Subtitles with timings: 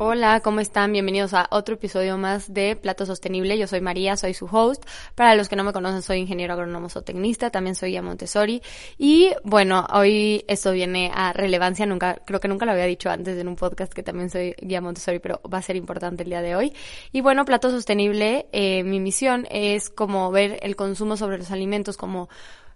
[0.00, 0.92] Hola, ¿cómo están?
[0.92, 3.58] Bienvenidos a otro episodio más de Plato Sostenible.
[3.58, 4.84] Yo soy María, soy su host.
[5.16, 8.62] Para los que no me conocen, soy ingeniero agrónomo zootecnista, también soy a Montessori.
[8.96, 13.36] Y bueno, hoy esto viene a relevancia, nunca, creo que nunca lo había dicho antes
[13.36, 16.42] en un podcast que también soy guía Montessori, pero va a ser importante el día
[16.42, 16.72] de hoy.
[17.10, 21.96] Y bueno, Plato Sostenible, eh, mi misión es como ver el consumo sobre los alimentos
[21.96, 22.28] como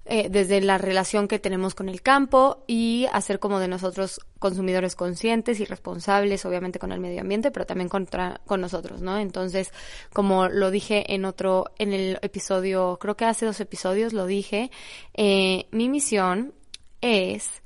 [0.04, 4.96] eh, desde la relación que tenemos con el campo y hacer como de nosotros consumidores
[4.96, 9.18] conscientes y responsables, obviamente con el medio ambiente, pero también contra, con nosotros, ¿no?
[9.18, 9.72] Entonces,
[10.12, 14.72] como lo dije en otro, en el episodio, creo que hace dos episodios lo dije,
[15.14, 16.52] eh, mi misión
[17.00, 17.62] es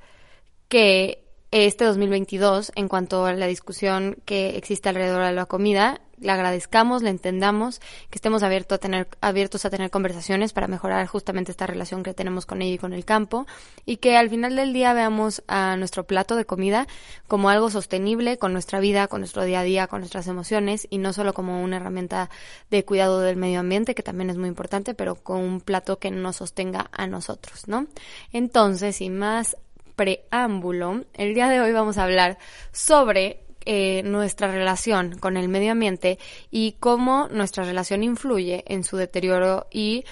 [0.69, 6.31] que este 2022, en cuanto a la discusión que existe alrededor de la comida, le
[6.31, 11.51] agradezcamos, le entendamos, que estemos abiertos a tener, abiertos a tener conversaciones para mejorar justamente
[11.51, 13.45] esta relación que tenemos con ella y con el campo,
[13.85, 16.87] y que al final del día veamos a nuestro plato de comida
[17.27, 20.97] como algo sostenible con nuestra vida, con nuestro día a día, con nuestras emociones, y
[20.97, 22.29] no solo como una herramienta
[22.71, 26.11] de cuidado del medio ambiente, que también es muy importante, pero con un plato que
[26.11, 27.87] nos sostenga a nosotros, ¿no?
[28.31, 29.57] Entonces, sin más
[29.95, 32.37] preámbulo, el día de hoy vamos a hablar
[32.71, 38.95] sobre eh, nuestra relación con el medio ambiente y cómo nuestra relación influye en su
[38.95, 40.05] deterioro y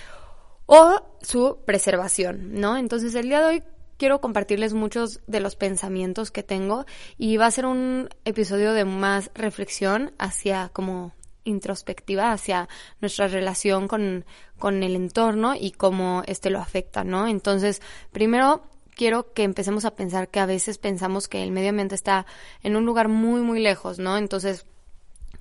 [0.65, 2.75] o su preservación, ¿no?
[2.75, 3.63] Entonces el día de hoy
[3.95, 6.85] quiero compartirles muchos de los pensamientos que tengo
[7.17, 11.13] y va a ser un episodio de más reflexión hacia como
[11.45, 12.67] introspectiva hacia
[12.99, 14.25] nuestra relación con,
[14.59, 17.25] con el entorno y cómo este lo afecta, ¿no?
[17.29, 18.63] Entonces, primero
[18.95, 22.25] quiero que empecemos a pensar que a veces pensamos que el medio ambiente está
[22.63, 24.17] en un lugar muy, muy lejos, ¿no?
[24.17, 24.65] Entonces,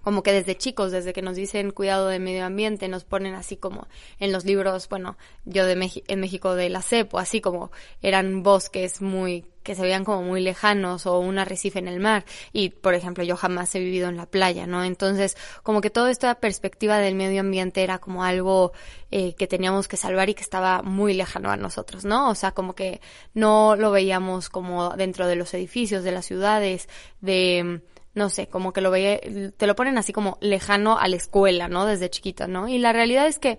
[0.02, 3.56] como que desde chicos, desde que nos dicen cuidado del medio ambiente, nos ponen así
[3.56, 3.88] como
[4.18, 5.16] en los libros, bueno,
[5.46, 7.70] yo de en México de la CEPO, así como
[8.02, 12.24] eran bosques muy que se veían como muy lejanos o un arrecife en el mar
[12.52, 14.84] y por ejemplo yo jamás he vivido en la playa, ¿no?
[14.84, 18.72] Entonces como que toda esta perspectiva del medio ambiente era como algo
[19.10, 22.28] eh, que teníamos que salvar y que estaba muy lejano a nosotros, ¿no?
[22.30, 23.00] O sea como que
[23.32, 26.88] no lo veíamos como dentro de los edificios, de las ciudades,
[27.20, 27.80] de
[28.14, 29.18] no sé, como que lo veía,
[29.56, 31.84] te lo ponen así como lejano a la escuela, ¿no?
[31.84, 32.68] Desde chiquita, ¿no?
[32.68, 33.58] Y la realidad es que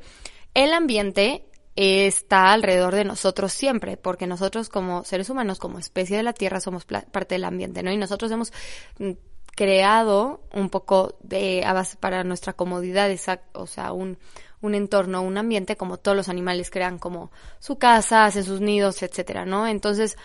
[0.54, 6.24] el ambiente está alrededor de nosotros siempre, porque nosotros como seres humanos, como especie de
[6.24, 7.92] la Tierra, somos parte del ambiente, ¿no?
[7.92, 8.54] Y nosotros hemos
[9.00, 9.12] mm,
[9.56, 13.10] creado un poco de a base para nuestra comodidad,
[13.54, 14.18] o sea, un,
[14.62, 19.02] un entorno, un ambiente como todos los animales crean como su casa, hacen sus nidos,
[19.04, 19.68] etcétera, ¿no?
[19.68, 20.18] Entonces,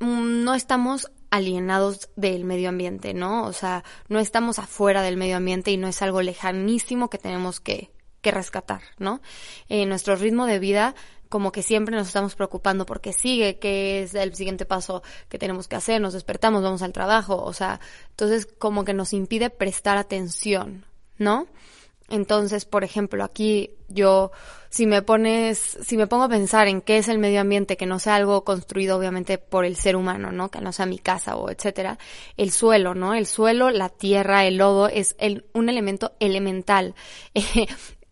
[0.00, 3.44] mm, no estamos alienados del medio ambiente, ¿no?
[3.44, 7.60] O sea, no estamos afuera del medio ambiente y no es algo lejanísimo que tenemos
[7.60, 7.90] que,
[8.24, 9.20] que rescatar, ¿no?
[9.68, 10.96] En nuestro ritmo de vida
[11.28, 15.68] como que siempre nos estamos preocupando porque sigue, qué es el siguiente paso que tenemos
[15.68, 17.80] que hacer, nos despertamos, vamos al trabajo, o sea,
[18.10, 20.84] entonces como que nos impide prestar atención,
[21.18, 21.48] ¿no?
[22.10, 24.30] Entonces, por ejemplo, aquí yo,
[24.68, 27.86] si me pones, si me pongo a pensar en qué es el medio ambiente, que
[27.86, 30.50] no sea algo construido obviamente por el ser humano, ¿no?
[30.50, 31.98] Que no sea mi casa o etcétera,
[32.36, 33.14] el suelo, ¿no?
[33.14, 36.94] El suelo, la tierra, el lodo es el, un elemento elemental.
[37.34, 37.66] Eh,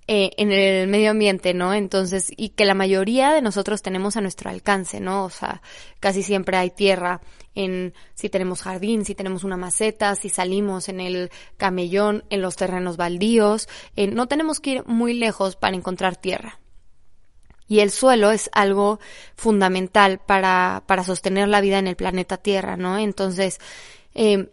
[0.07, 1.73] en el medio ambiente, ¿no?
[1.75, 5.25] Entonces, y que la mayoría de nosotros tenemos a nuestro alcance, ¿no?
[5.25, 5.63] O sea,
[6.01, 7.21] casi siempre hay tierra
[7.55, 12.57] en si tenemos jardín, si tenemos una maceta, si salimos en el camellón, en los
[12.57, 16.59] terrenos baldíos, eh, no tenemos que ir muy lejos para encontrar tierra.
[17.69, 19.01] Y el suelo es algo
[19.35, 22.99] fundamental para, para sostener la vida en el planeta Tierra, ¿no?
[22.99, 23.61] Entonces,
[24.15, 24.53] eh,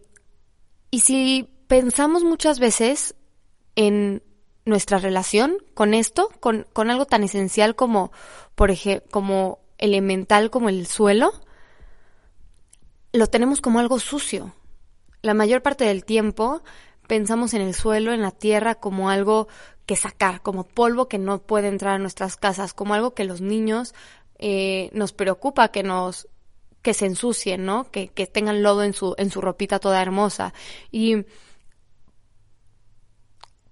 [0.89, 3.15] y si pensamos muchas veces
[3.75, 4.23] en
[4.69, 8.11] nuestra relación con esto, con, con algo tan esencial como,
[8.55, 11.31] por ejemplo, como elemental como el suelo,
[13.11, 14.53] lo tenemos como algo sucio.
[15.21, 16.61] La mayor parte del tiempo
[17.07, 19.47] pensamos en el suelo, en la tierra, como algo
[19.85, 23.41] que sacar, como polvo que no puede entrar a nuestras casas, como algo que los
[23.41, 23.95] niños
[24.37, 26.27] eh, nos preocupa que nos
[26.81, 27.91] que se ensucien, ¿no?
[27.91, 30.53] Que, que tengan lodo en su, en su ropita toda hermosa.
[30.91, 31.25] Y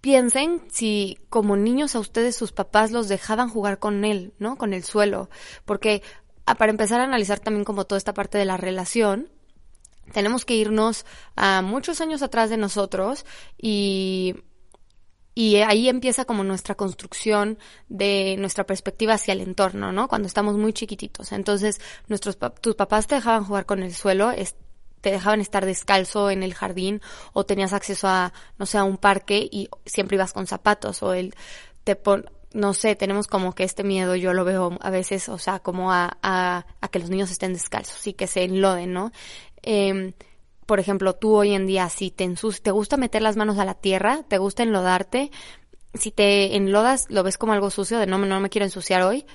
[0.01, 4.57] piensen si como niños a ustedes sus papás los dejaban jugar con él, ¿no?
[4.57, 5.29] Con el suelo.
[5.65, 6.01] Porque
[6.45, 9.29] ah, para empezar a analizar también como toda esta parte de la relación,
[10.13, 11.05] tenemos que irnos
[11.35, 13.25] a muchos años atrás de nosotros
[13.57, 14.35] y
[15.37, 17.59] y ahí empieza como nuestra construcción
[17.89, 20.07] de nuestra perspectiva hacia el entorno, ¿no?
[20.07, 21.31] Cuando estamos muy chiquititos.
[21.31, 24.31] Entonces, nuestros tus papás te dejaban jugar con el suelo,
[25.01, 27.01] te dejaban estar descalzo en el jardín
[27.33, 31.13] o tenías acceso a, no sé, a un parque y siempre ibas con zapatos o
[31.13, 31.33] el,
[31.83, 35.37] te pon, no sé, tenemos como que este miedo, yo lo veo a veces, o
[35.37, 39.11] sea, como a, a, a que los niños estén descalzos y que se enloden, ¿no?
[39.63, 40.13] Eh,
[40.67, 42.29] por ejemplo, tú hoy en día, si te
[42.61, 45.31] te gusta meter las manos a la tierra, te gusta enlodarte,
[45.93, 49.25] si te enlodas, lo ves como algo sucio, de no, no me quiero ensuciar hoy.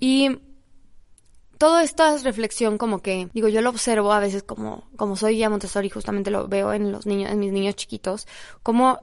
[0.00, 0.40] Y
[1.64, 5.48] todo esta reflexión como que, digo, yo lo observo a veces como, como soy ya
[5.48, 8.28] Montessori, justamente lo veo en los niños, en mis niños chiquitos,
[8.62, 9.00] como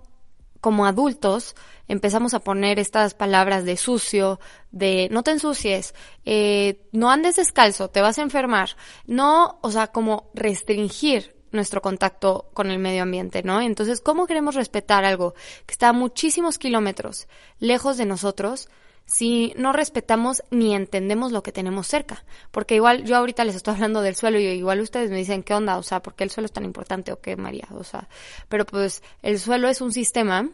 [0.60, 1.56] como adultos
[1.88, 7.90] empezamos a poner estas palabras de sucio, de no te ensucies, eh, no andes descalzo,
[7.90, 8.76] te vas a enfermar,
[9.08, 13.60] no, o sea, como restringir nuestro contacto con el medio ambiente, ¿no?
[13.60, 15.34] Entonces, ¿cómo queremos respetar algo
[15.66, 17.28] que está a muchísimos kilómetros
[17.58, 18.70] lejos de nosotros
[19.06, 22.24] si no respetamos ni entendemos lo que tenemos cerca?
[22.52, 25.54] Porque igual yo ahorita les estoy hablando del suelo y igual ustedes me dicen, ¿qué
[25.54, 25.78] onda?
[25.78, 27.68] O sea, ¿por qué el suelo es tan importante o qué, María?
[27.72, 28.08] O sea,
[28.48, 30.50] pero pues el suelo es un sistema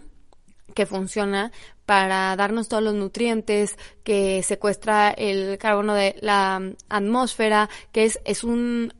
[0.73, 1.51] que funciona
[1.85, 8.43] para darnos todos los nutrientes, que secuestra el carbono de la atmósfera, que es, es
[8.43, 8.93] un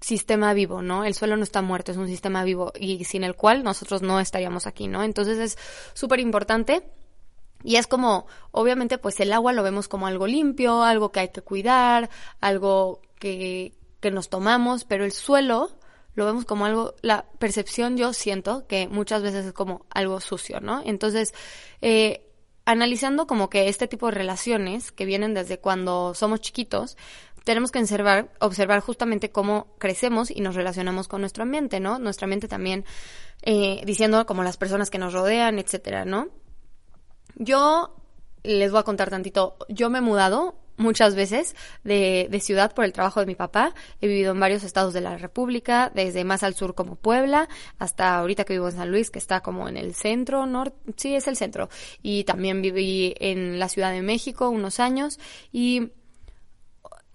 [0.00, 1.04] sistema vivo, ¿no?
[1.04, 4.20] El suelo no está muerto, es un sistema vivo y sin el cual nosotros no
[4.20, 5.02] estaríamos aquí, ¿no?
[5.02, 5.58] Entonces es
[5.94, 6.82] súper importante
[7.66, 11.28] y es como, obviamente, pues el agua lo vemos como algo limpio, algo que hay
[11.30, 12.08] que cuidar,
[12.40, 15.76] algo que, que nos tomamos, pero el suelo
[16.14, 20.60] lo vemos como algo, la percepción yo siento que muchas veces es como algo sucio,
[20.60, 20.80] ¿no?
[20.84, 21.34] Entonces,
[21.82, 22.30] eh,
[22.66, 26.96] analizando como que este tipo de relaciones que vienen desde cuando somos chiquitos,
[27.42, 31.98] tenemos que observar, observar justamente cómo crecemos y nos relacionamos con nuestro ambiente, ¿no?
[31.98, 32.84] Nuestro ambiente también,
[33.42, 36.28] eh, diciendo como las personas que nos rodean, etcétera, ¿no?
[37.36, 37.94] Yo
[38.42, 42.84] les voy a contar tantito, yo me he mudado muchas veces de, de, ciudad por
[42.84, 43.74] el trabajo de mi papá.
[44.00, 47.48] He vivido en varios estados de la República, desde más al sur como Puebla,
[47.78, 51.14] hasta ahorita que vivo en San Luis, que está como en el centro, norte, sí,
[51.14, 51.68] es el centro.
[52.02, 55.18] Y también viví en la Ciudad de México unos años.
[55.52, 55.92] Y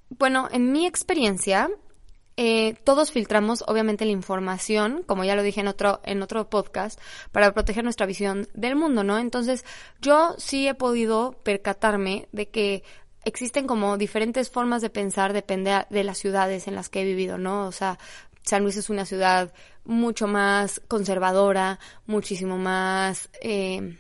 [0.10, 1.70] bueno, en mi experiencia,
[2.44, 7.00] eh, todos filtramos obviamente la información, como ya lo dije en otro, en otro podcast,
[7.32, 9.20] para proteger nuestra visión del mundo, ¿no?
[9.20, 9.64] Entonces,
[10.02, 12.84] yo sí he podido percatarme de que
[13.26, 17.38] existen como diferentes formas de pensar, depende de las ciudades en las que he vivido,
[17.38, 17.68] ¿no?
[17.68, 18.00] O sea,
[18.42, 19.54] San Luis es una ciudad
[19.86, 21.78] mucho más conservadora,
[22.08, 24.00] muchísimo más eh,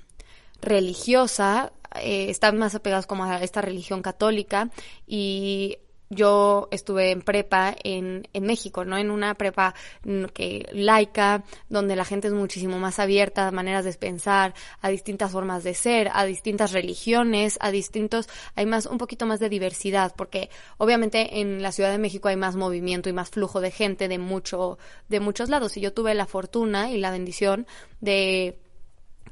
[0.64, 4.72] religiosa, eh, están más apegados como a esta religión católica
[5.06, 5.78] y
[6.12, 8.98] yo estuve en prepa en, en México, ¿no?
[8.98, 9.74] En una prepa
[10.04, 14.90] mm, que laica, donde la gente es muchísimo más abierta a maneras de pensar, a
[14.90, 19.48] distintas formas de ser, a distintas religiones, a distintos, hay más, un poquito más de
[19.48, 23.72] diversidad, porque obviamente en la Ciudad de México hay más movimiento y más flujo de
[23.72, 25.78] gente de mucho, de muchos lados.
[25.78, 27.68] Y yo tuve la fortuna y la bendición
[28.02, 28.60] de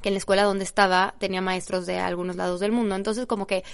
[0.01, 2.95] que en la escuela donde estaba tenía maestros de algunos lados del mundo.
[2.95, 3.65] Entonces, como que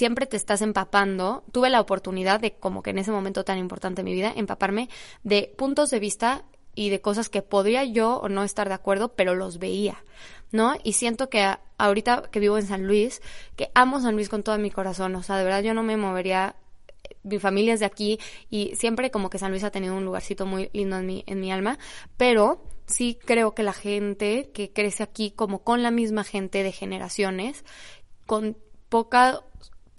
[0.00, 1.44] siempre te estás empapando.
[1.52, 4.88] Tuve la oportunidad de, como que en ese momento tan importante de mi vida, empaparme
[5.24, 6.42] de puntos de vista
[6.74, 10.02] y de cosas que podría yo o no estar de acuerdo, pero los veía,
[10.52, 10.74] ¿no?
[10.84, 13.20] Y siento que ahorita que vivo en San Luis,
[13.56, 15.98] que amo San Luis con todo mi corazón, o sea, de verdad yo no me
[15.98, 16.56] movería
[17.22, 18.18] mi familia es de aquí
[18.48, 21.40] y siempre como que San Luis ha tenido un lugarcito muy lindo en mi, en
[21.40, 21.78] mi alma,
[22.16, 26.72] pero sí creo que la gente que crece aquí como con la misma gente de
[26.72, 27.66] generaciones,
[28.24, 28.56] con
[28.88, 29.42] poca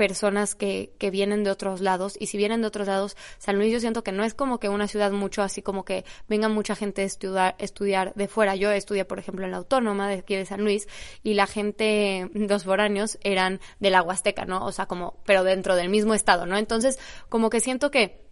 [0.01, 3.71] personas que, que vienen de otros lados y si vienen de otros lados, San Luis
[3.71, 6.75] yo siento que no es como que una ciudad mucho así como que venga mucha
[6.75, 8.56] gente a estudiar, estudiar de fuera.
[8.56, 10.87] Yo estudié, por ejemplo, en la Autónoma de aquí de San Luis
[11.21, 14.66] y la gente, los foráneos eran de la Huasteca, ¿no?
[14.66, 16.57] O sea, como, pero dentro del mismo estado, ¿no?
[16.57, 16.97] Entonces,
[17.30, 18.25] como que siento que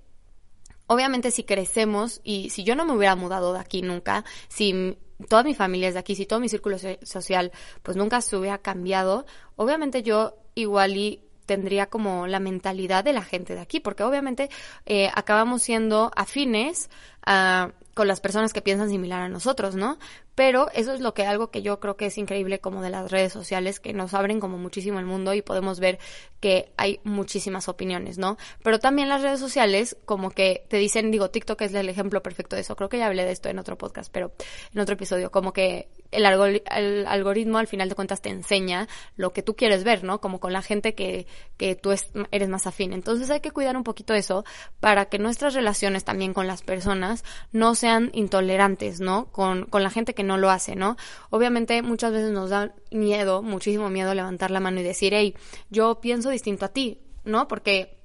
[0.88, 5.44] obviamente si crecemos y si yo no me hubiera mudado de aquí nunca, si toda
[5.44, 7.52] mi familia es de aquí, si todo mi círculo social
[7.84, 13.24] pues nunca se hubiera cambiado, obviamente yo igual y tendría como la mentalidad de la
[13.24, 14.52] gente de aquí, porque obviamente
[14.86, 16.92] eh, acabamos siendo afines
[17.26, 20.00] a, con las personas que piensan similar a nosotros, ¿no?
[20.34, 23.12] Pero eso es lo que algo que yo creo que es increíble como de las
[23.12, 26.00] redes sociales, que nos abren como muchísimo el mundo y podemos ver
[26.40, 28.38] que hay muchísimas opiniones, ¿no?
[28.64, 32.56] Pero también las redes sociales como que te dicen, digo, TikTok es el ejemplo perfecto
[32.56, 34.32] de eso, creo que ya hablé de esto en otro podcast, pero
[34.74, 36.26] en otro episodio, como que el,
[36.72, 38.88] el algoritmo al final de cuentas te enseña
[39.18, 40.22] lo que tú quieres ver, ¿no?
[40.22, 41.28] Como con la gente que,
[41.58, 41.92] que tú
[42.32, 42.94] eres más afín.
[42.94, 44.46] Entonces hay que cuidar un poquito eso
[44.80, 49.32] para que nuestras relaciones también con las personas no sean intolerantes, ¿no?
[49.32, 50.98] Con, con la gente que no lo hace, ¿no?
[51.30, 55.36] Obviamente muchas veces nos da miedo, muchísimo miedo levantar la mano y decir, hey,
[55.70, 57.48] yo pienso distinto a ti, ¿no?
[57.48, 58.00] Porque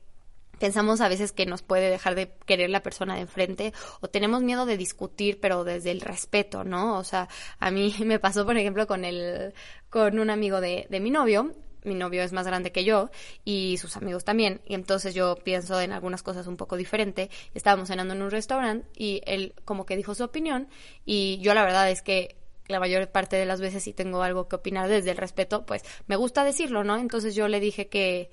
[0.59, 4.43] pensamos a veces que nos puede dejar de querer la persona de enfrente o tenemos
[4.43, 6.99] miedo de discutir pero desde el respeto, ¿no?
[6.99, 9.53] O sea, a mí me pasó por ejemplo con el
[9.91, 11.53] con un amigo de, de mi novio
[11.85, 13.11] mi novio es más grande que yo
[13.45, 14.61] y sus amigos también.
[14.67, 17.31] Y entonces yo pienso en algunas cosas un poco diferente.
[17.55, 20.69] Estábamos cenando en un restaurante y él como que dijo su opinión
[21.05, 22.37] y yo la verdad es que
[22.67, 25.85] la mayor parte de las veces si tengo algo que opinar desde el respeto, pues
[26.07, 26.97] me gusta decirlo, ¿no?
[26.97, 28.31] Entonces yo le dije que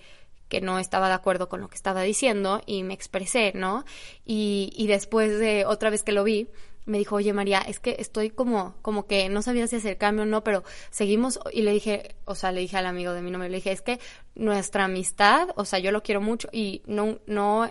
[0.47, 3.85] que no estaba de acuerdo con lo que estaba diciendo y me expresé, ¿no?
[4.25, 6.49] Y, y después de otra vez que lo vi,
[6.85, 10.25] me dijo, oye María, es que estoy como, como que no sabía si acercarme o
[10.25, 13.49] no, pero seguimos, y le dije, o sea, le dije al amigo de mi nombre,
[13.49, 13.99] le dije, es que
[14.35, 17.69] nuestra amistad, o sea, yo lo quiero mucho y no, no,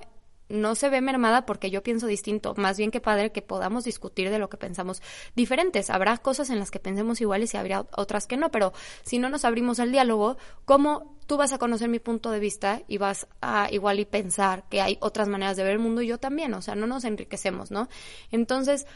[0.50, 4.30] no se ve mermada porque yo pienso distinto, más bien que padre que podamos discutir
[4.30, 5.00] de lo que pensamos
[5.34, 5.90] diferentes.
[5.90, 9.30] Habrá cosas en las que pensemos iguales y habría otras que no, pero si no
[9.30, 13.26] nos abrimos al diálogo, ¿cómo tú vas a conocer mi punto de vista y vas
[13.40, 16.52] a igual y pensar que hay otras maneras de ver el mundo y yo también?
[16.54, 17.88] O sea, no nos enriquecemos, ¿no?
[18.30, 18.86] Entonces,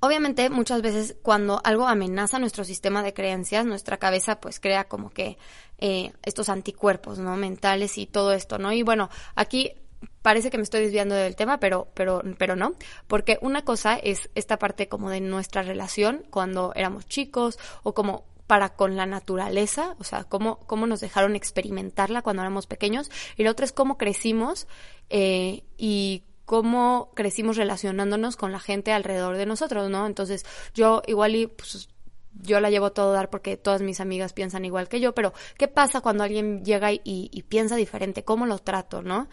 [0.00, 5.08] Obviamente, muchas veces cuando algo amenaza nuestro sistema de creencias, nuestra cabeza pues crea como
[5.08, 5.38] que
[5.78, 7.34] eh, estos anticuerpos, ¿no?
[7.36, 8.72] Mentales y todo esto, ¿no?
[8.72, 9.72] Y bueno, aquí
[10.22, 12.72] parece que me estoy desviando del tema, pero, pero, pero no,
[13.06, 18.24] porque una cosa es esta parte como de nuestra relación cuando éramos chicos o como
[18.46, 23.44] para con la naturaleza, o sea, cómo, cómo nos dejaron experimentarla cuando éramos pequeños, y
[23.44, 24.66] la otra es cómo crecimos
[25.10, 30.06] eh, y cómo crecimos relacionándonos con la gente alrededor de nosotros, ¿no?
[30.06, 30.44] Entonces,
[30.74, 31.88] yo igual y pues,
[32.32, 35.68] yo la llevo todo dar porque todas mis amigas piensan igual que yo, pero ¿qué
[35.68, 38.24] pasa cuando alguien llega y piensa diferente?
[38.24, 39.28] ¿Cómo lo trato, no?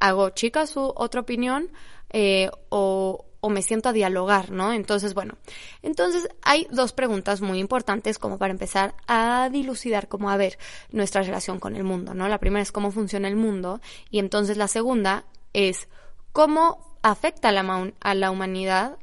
[0.00, 1.70] ¿Hago chica su otra opinión
[2.10, 4.72] eh, o, o me siento a dialogar, ¿no?
[4.72, 5.36] Entonces, bueno,
[5.82, 10.58] entonces hay dos preguntas muy importantes como para empezar a dilucidar cómo a ver
[10.90, 12.28] nuestra relación con el mundo, ¿no?
[12.28, 13.80] La primera es cómo funciona el mundo
[14.10, 15.88] y entonces la segunda es
[16.32, 18.98] cómo afecta a la, a la humanidad,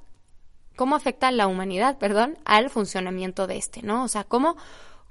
[0.75, 4.03] cómo afecta a la humanidad, perdón, al funcionamiento de este, ¿no?
[4.03, 4.55] O sea, cómo,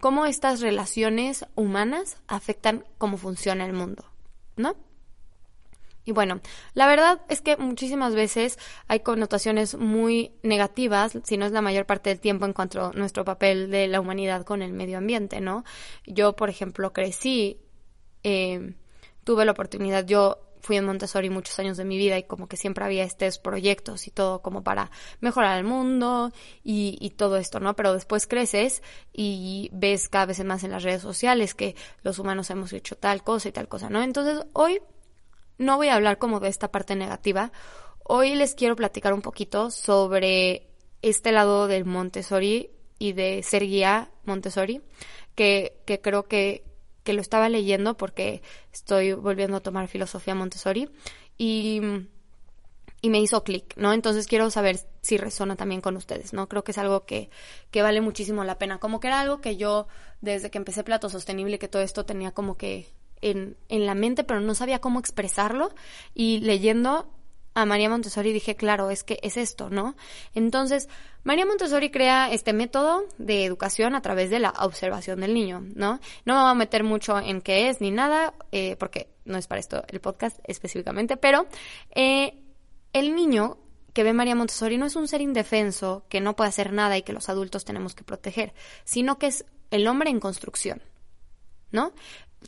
[0.00, 4.04] cómo estas relaciones humanas afectan cómo funciona el mundo,
[4.56, 4.76] ¿no?
[6.06, 6.40] Y bueno,
[6.72, 11.84] la verdad es que muchísimas veces hay connotaciones muy negativas, si no es la mayor
[11.84, 15.40] parte del tiempo en cuanto a nuestro papel de la humanidad con el medio ambiente,
[15.40, 15.64] ¿no?
[16.06, 17.58] Yo, por ejemplo, crecí,
[18.22, 18.76] eh,
[19.24, 22.56] tuve la oportunidad, yo fui en Montessori muchos años de mi vida y como que
[22.56, 26.32] siempre había estos proyectos y todo como para mejorar el mundo
[26.62, 27.74] y, y, todo esto, ¿no?
[27.74, 28.80] Pero después creces
[29.12, 33.24] y ves cada vez más en las redes sociales que los humanos hemos hecho tal
[33.24, 34.02] cosa y tal cosa, ¿no?
[34.02, 34.80] Entonces hoy
[35.58, 37.52] no voy a hablar como de esta parte negativa.
[38.02, 40.68] Hoy les quiero platicar un poquito sobre
[41.02, 44.82] este lado del Montessori y de ser guía Montessori,
[45.34, 46.64] que, que creo que,
[47.04, 50.88] que lo estaba leyendo porque estoy volviendo a tomar filosofía Montessori
[51.36, 51.80] y,
[53.02, 53.92] y me hizo clic, ¿no?
[53.92, 56.48] Entonces quiero saber si resona también con ustedes, ¿no?
[56.48, 57.30] Creo que es algo que,
[57.70, 58.78] que vale muchísimo la pena.
[58.78, 59.86] Como que era algo que yo,
[60.20, 62.88] desde que empecé Plato Sostenible, que todo esto tenía como que
[63.20, 65.74] en, en la mente, pero no sabía cómo expresarlo.
[66.14, 67.10] Y leyendo
[67.56, 69.96] a María Montessori dije, claro, es que es esto, ¿no?
[70.34, 70.90] Entonces,
[71.24, 75.98] María Montessori crea este método de educación a través de la observación del niño, ¿no?
[76.26, 79.46] No me voy a meter mucho en qué es ni nada, eh, porque no es
[79.46, 81.46] para esto el podcast específicamente, pero
[81.94, 82.42] eh,
[82.92, 83.56] el niño
[83.94, 87.02] que ve María Montessori no es un ser indefenso que no puede hacer nada y
[87.02, 88.52] que los adultos tenemos que proteger,
[88.84, 90.82] sino que es el hombre en construcción,
[91.72, 91.94] ¿no?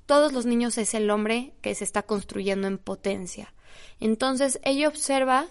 [0.07, 3.53] Todos los niños es el hombre que se está construyendo en potencia.
[4.01, 5.47] Entonces, ella observa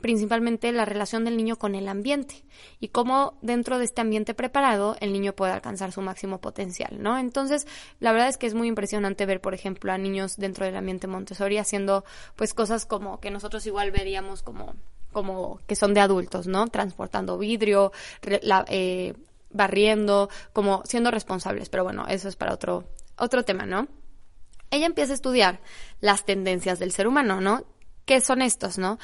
[0.00, 2.44] principalmente la relación del niño con el ambiente
[2.80, 7.18] y cómo dentro de este ambiente preparado el niño puede alcanzar su máximo potencial, ¿no?
[7.18, 7.66] Entonces,
[7.98, 11.06] la verdad es que es muy impresionante ver, por ejemplo, a niños dentro del ambiente
[11.06, 12.04] Montessori haciendo
[12.36, 14.74] pues cosas como que nosotros igual veríamos como
[15.12, 16.66] como que son de adultos, ¿no?
[16.68, 17.90] Transportando vidrio,
[18.68, 19.14] eh,
[19.50, 22.84] barriendo, como siendo responsables, pero bueno, eso es para otro
[23.18, 23.88] otro tema, ¿no?
[24.70, 25.60] Ella empieza a estudiar
[26.00, 27.64] las tendencias del ser humano, ¿no?
[28.04, 28.98] ¿Qué son estos, no?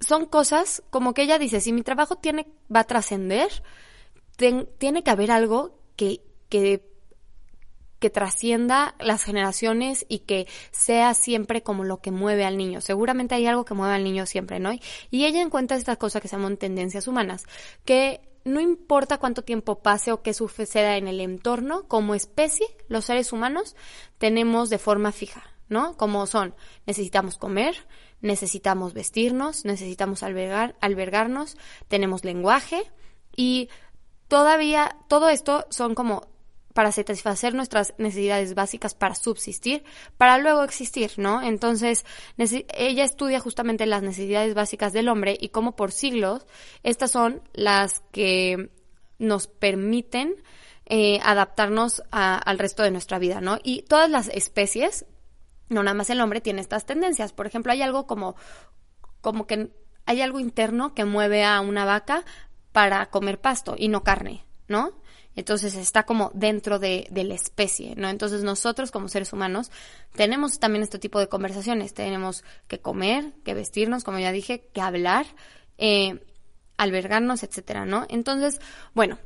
[0.00, 3.48] Son cosas como que ella dice, si mi trabajo tiene, va a trascender,
[4.36, 6.82] tiene que haber algo que, que,
[7.98, 12.80] que trascienda las generaciones y que sea siempre como lo que mueve al niño.
[12.80, 14.72] Seguramente hay algo que mueve al niño siempre, ¿no?
[15.10, 17.44] Y ella encuentra estas cosas que se llaman tendencias humanas,
[17.84, 23.04] que no importa cuánto tiempo pase o qué suceda en el entorno, como especie, los
[23.04, 23.76] seres humanos
[24.18, 25.96] tenemos de forma fija, ¿no?
[25.96, 26.54] Como son,
[26.86, 27.86] necesitamos comer,
[28.20, 31.56] necesitamos vestirnos, necesitamos albergar, albergarnos,
[31.88, 32.90] tenemos lenguaje
[33.36, 33.68] y
[34.28, 36.28] todavía todo esto son como
[36.80, 39.84] para satisfacer nuestras necesidades básicas para subsistir,
[40.16, 41.42] para luego existir, ¿no?
[41.42, 42.06] Entonces,
[42.38, 46.46] ella estudia justamente las necesidades básicas del hombre y cómo por siglos
[46.82, 48.70] estas son las que
[49.18, 50.36] nos permiten
[50.86, 53.58] eh, adaptarnos al resto de nuestra vida, ¿no?
[53.62, 55.04] Y todas las especies,
[55.68, 57.34] no nada más el hombre, tiene estas tendencias.
[57.34, 58.36] Por ejemplo, hay algo como,
[59.20, 59.70] como que
[60.06, 62.24] hay algo interno que mueve a una vaca
[62.72, 64.94] para comer pasto y no carne, ¿no?
[65.36, 68.08] Entonces está como dentro de, la especie, ¿no?
[68.08, 69.70] Entonces nosotros como seres humanos
[70.14, 71.94] tenemos también este tipo de conversaciones.
[71.94, 75.26] Tenemos que comer, que vestirnos, como ya dije, que hablar,
[75.78, 76.20] eh,
[76.76, 78.06] albergarnos, etcétera, ¿no?
[78.08, 78.60] Entonces,
[78.94, 79.18] bueno,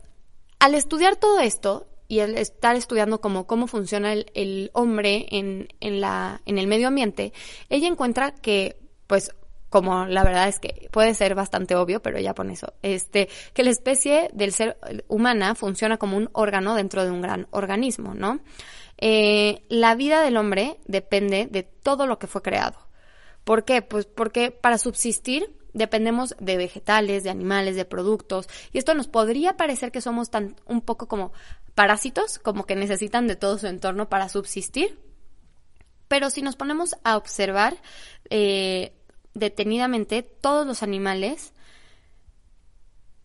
[0.58, 5.68] al estudiar todo esto y al estar estudiando como cómo funciona el, el hombre en,
[5.80, 7.32] en, la, en el medio ambiente,
[7.70, 9.30] ella encuentra que, pues,
[9.74, 13.64] como la verdad es que puede ser bastante obvio, pero ya pone eso, este, que
[13.64, 14.78] la especie del ser
[15.08, 18.38] humana funciona como un órgano dentro de un gran organismo, ¿no?
[18.98, 22.78] Eh, la vida del hombre depende de todo lo que fue creado.
[23.42, 23.82] ¿Por qué?
[23.82, 29.56] Pues porque para subsistir dependemos de vegetales, de animales, de productos, y esto nos podría
[29.56, 31.32] parecer que somos tan un poco como
[31.74, 35.00] parásitos, como que necesitan de todo su entorno para subsistir.
[36.06, 37.76] Pero si nos ponemos a observar,
[38.30, 38.92] eh,
[39.34, 41.52] detenidamente todos los animales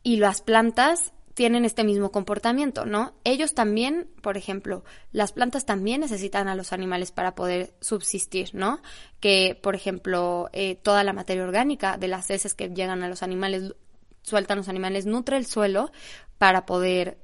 [0.04, 3.14] y las plantas tienen este mismo comportamiento, ¿no?
[3.24, 8.82] Ellos también, por ejemplo, las plantas también necesitan a los animales para poder subsistir, ¿no?
[9.22, 13.24] Que, por ejemplo, eh, toda la materia orgánica de las heces que llegan a los
[13.24, 13.74] animales,
[14.22, 15.92] sueltan los animales, nutre el suelo
[16.38, 17.18] para poder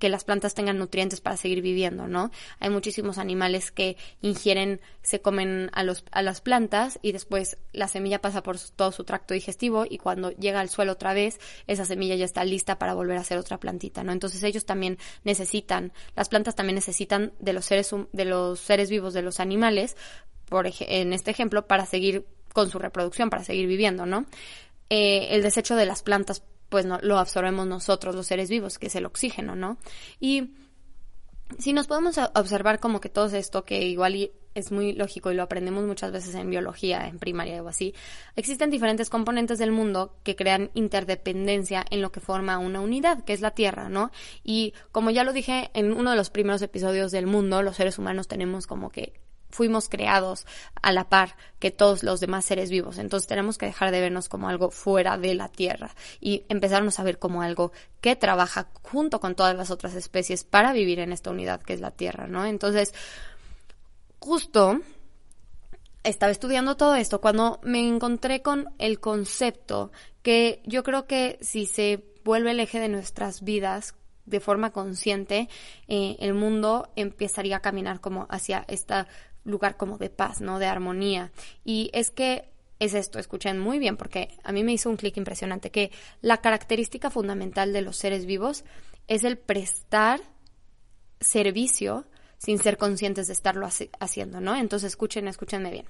[0.00, 2.32] que las plantas tengan nutrientes para seguir viviendo, ¿no?
[2.58, 7.86] Hay muchísimos animales que ingieren, se comen a, los, a las plantas y después la
[7.86, 11.84] semilla pasa por todo su tracto digestivo y cuando llega al suelo otra vez, esa
[11.84, 14.12] semilla ya está lista para volver a ser otra plantita, ¿no?
[14.12, 19.12] Entonces ellos también necesitan, las plantas también necesitan de los seres, de los seres vivos,
[19.12, 19.96] de los animales,
[20.48, 24.24] por en este ejemplo, para seguir con su reproducción, para seguir viviendo, ¿no?
[24.88, 28.86] Eh, el desecho de las plantas pues no, lo absorbemos nosotros los seres vivos, que
[28.86, 29.76] es el oxígeno, ¿no?
[30.18, 30.54] Y
[31.58, 35.42] si nos podemos observar como que todo esto, que igual es muy lógico y lo
[35.42, 37.94] aprendemos muchas veces en biología, en primaria o así,
[38.36, 43.32] existen diferentes componentes del mundo que crean interdependencia en lo que forma una unidad, que
[43.32, 44.10] es la Tierra, ¿no?
[44.42, 47.98] Y como ya lo dije en uno de los primeros episodios del mundo, los seres
[47.98, 50.46] humanos tenemos como que fuimos creados
[50.82, 52.98] a la par que todos los demás seres vivos.
[52.98, 57.04] Entonces tenemos que dejar de vernos como algo fuera de la Tierra y empezarnos a
[57.04, 61.30] ver como algo que trabaja junto con todas las otras especies para vivir en esta
[61.30, 62.46] unidad que es la Tierra, ¿no?
[62.46, 62.94] Entonces,
[64.18, 64.80] justo
[66.02, 71.66] estaba estudiando todo esto cuando me encontré con el concepto que yo creo que si
[71.66, 73.94] se vuelve el eje de nuestras vidas
[74.26, 75.48] de forma consciente,
[75.88, 79.08] eh, el mundo empezaría a caminar como hacia esta
[79.44, 80.58] lugar como de paz, ¿no?
[80.58, 81.32] De armonía.
[81.64, 85.16] Y es que es esto, escuchen muy bien, porque a mí me hizo un clic
[85.18, 88.64] impresionante, que la característica fundamental de los seres vivos
[89.06, 90.20] es el prestar
[91.20, 92.06] servicio
[92.38, 93.68] sin ser conscientes de estarlo
[94.00, 94.56] haciendo, ¿no?
[94.56, 95.84] Entonces escuchen, escúchenme bien.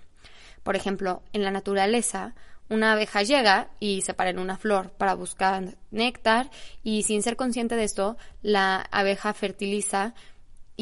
[0.64, 2.34] Por ejemplo, en la naturaleza,
[2.68, 6.50] una abeja llega y se para en una flor para buscar néctar
[6.82, 10.14] y sin ser consciente de esto, la abeja fertiliza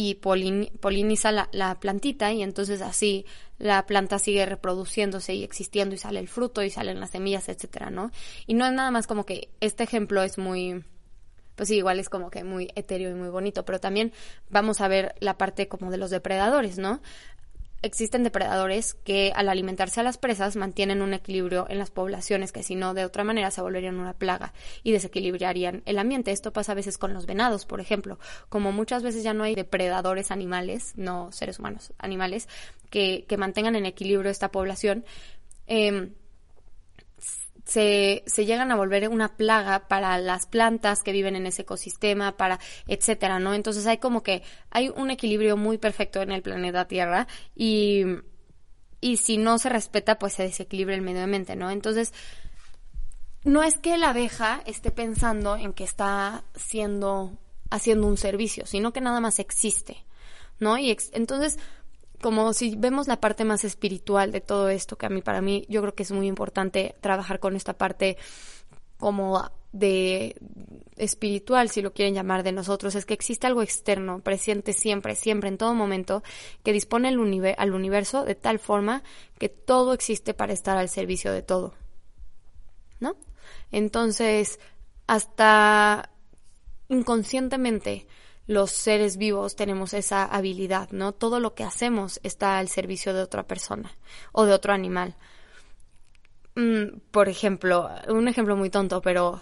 [0.01, 3.27] y poliniza la, la, plantita y entonces así
[3.59, 7.91] la planta sigue reproduciéndose y existiendo y sale el fruto y salen las semillas, etcétera,
[7.91, 8.13] ¿no?
[8.47, 10.85] Y no es nada más como que este ejemplo es muy,
[11.57, 14.13] pues sí, igual es como que muy etéreo y muy bonito, pero también
[14.51, 17.03] vamos a ver la parte como de los depredadores, ¿no?
[17.83, 22.63] Existen depredadores que al alimentarse a las presas mantienen un equilibrio en las poblaciones que
[22.63, 26.33] si no de otra manera se volverían una plaga y desequilibrarían el ambiente.
[26.33, 28.19] Esto pasa a veces con los venados, por ejemplo.
[28.49, 32.49] Como muchas veces ya no hay depredadores animales, no seres humanos, animales,
[32.91, 35.05] que, que mantengan en equilibrio esta población,
[35.67, 36.11] eh,
[37.69, 42.37] se, se llegan a volver una plaga para las plantas que viven en ese ecosistema,
[42.37, 43.53] para etcétera, ¿no?
[43.53, 48.05] Entonces hay como que hay un equilibrio muy perfecto en el planeta Tierra y,
[49.03, 51.71] y si no se respeta, pues se desequilibra el medio ambiente, ¿no?
[51.71, 52.15] Entonces,
[53.45, 57.37] no es que la abeja esté pensando en que está siendo,
[57.69, 60.07] haciendo un servicio, sino que nada más existe,
[60.59, 60.79] ¿no?
[60.79, 61.59] Y entonces,
[62.21, 65.65] como si vemos la parte más espiritual de todo esto, que a mí, para mí,
[65.69, 68.17] yo creo que es muy importante trabajar con esta parte
[68.99, 70.37] como de
[70.97, 75.49] espiritual, si lo quieren llamar de nosotros, es que existe algo externo, presente siempre, siempre,
[75.49, 76.23] en todo momento,
[76.65, 79.03] que dispone el al universo de tal forma
[79.39, 81.75] que todo existe para estar al servicio de todo.
[83.01, 83.17] ¿No?
[83.71, 84.59] Entonces,
[85.07, 86.11] hasta
[86.89, 88.07] inconscientemente,
[88.49, 91.13] los seres vivos tenemos esa habilidad, ¿no?
[91.13, 93.97] Todo lo que hacemos está al servicio de otra persona
[94.33, 95.17] o de otro animal.
[96.57, 99.41] Mm, por ejemplo, un ejemplo muy tonto, pero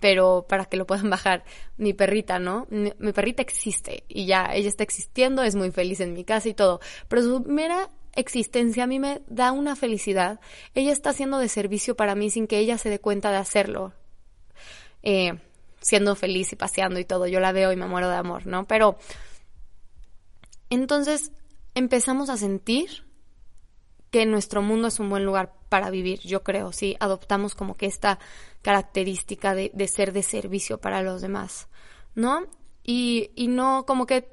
[0.00, 1.44] pero para que lo puedan bajar.
[1.76, 2.66] Mi perrita, ¿no?
[2.70, 6.54] Mi, perrita existe y ya, ella está existiendo, es muy feliz en mi casa y
[6.54, 10.40] todo, pero su mera existencia a mí me da una felicidad.
[10.74, 13.92] Ella está haciendo de servicio para mí sin que ella se dé cuenta de hacerlo.
[15.02, 15.38] Eh,
[15.86, 18.66] siendo feliz y paseando y todo, yo la veo y me muero de amor, ¿no?
[18.66, 18.98] Pero
[20.68, 21.30] entonces
[21.76, 23.06] empezamos a sentir
[24.10, 27.86] que nuestro mundo es un buen lugar para vivir, yo creo, sí, adoptamos como que
[27.86, 28.18] esta
[28.62, 31.68] característica de, de ser de servicio para los demás,
[32.16, 32.46] ¿no?
[32.82, 34.28] Y, y no como que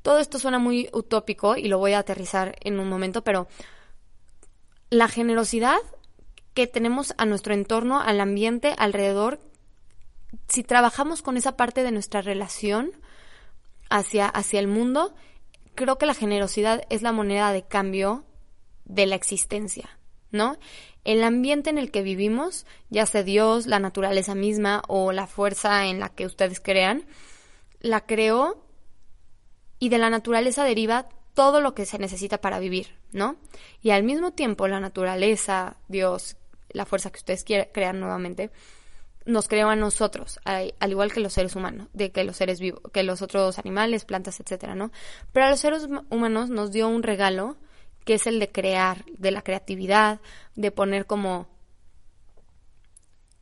[0.00, 3.46] todo esto suena muy utópico y lo voy a aterrizar en un momento, pero
[4.88, 5.76] la generosidad
[6.54, 9.38] que tenemos a nuestro entorno, al ambiente, alrededor,
[10.48, 12.92] si trabajamos con esa parte de nuestra relación
[13.90, 15.14] hacia, hacia el mundo,
[15.74, 18.24] creo que la generosidad es la moneda de cambio
[18.84, 19.98] de la existencia,
[20.30, 20.56] ¿no?
[21.04, 25.86] El ambiente en el que vivimos, ya sea Dios, la naturaleza misma o la fuerza
[25.86, 27.04] en la que ustedes crean,
[27.80, 28.64] la creó
[29.78, 33.36] y de la naturaleza deriva todo lo que se necesita para vivir, ¿no?
[33.82, 36.36] Y al mismo tiempo la naturaleza, Dios,
[36.68, 38.50] la fuerza que ustedes crean nuevamente,
[39.24, 42.80] nos creó a nosotros, al igual que los seres humanos, de que los seres vivos,
[42.92, 44.90] que los otros animales, plantas, etcétera, ¿no?
[45.32, 47.56] Pero a los seres humanos nos dio un regalo
[48.04, 50.20] que es el de crear, de la creatividad,
[50.54, 51.46] de poner como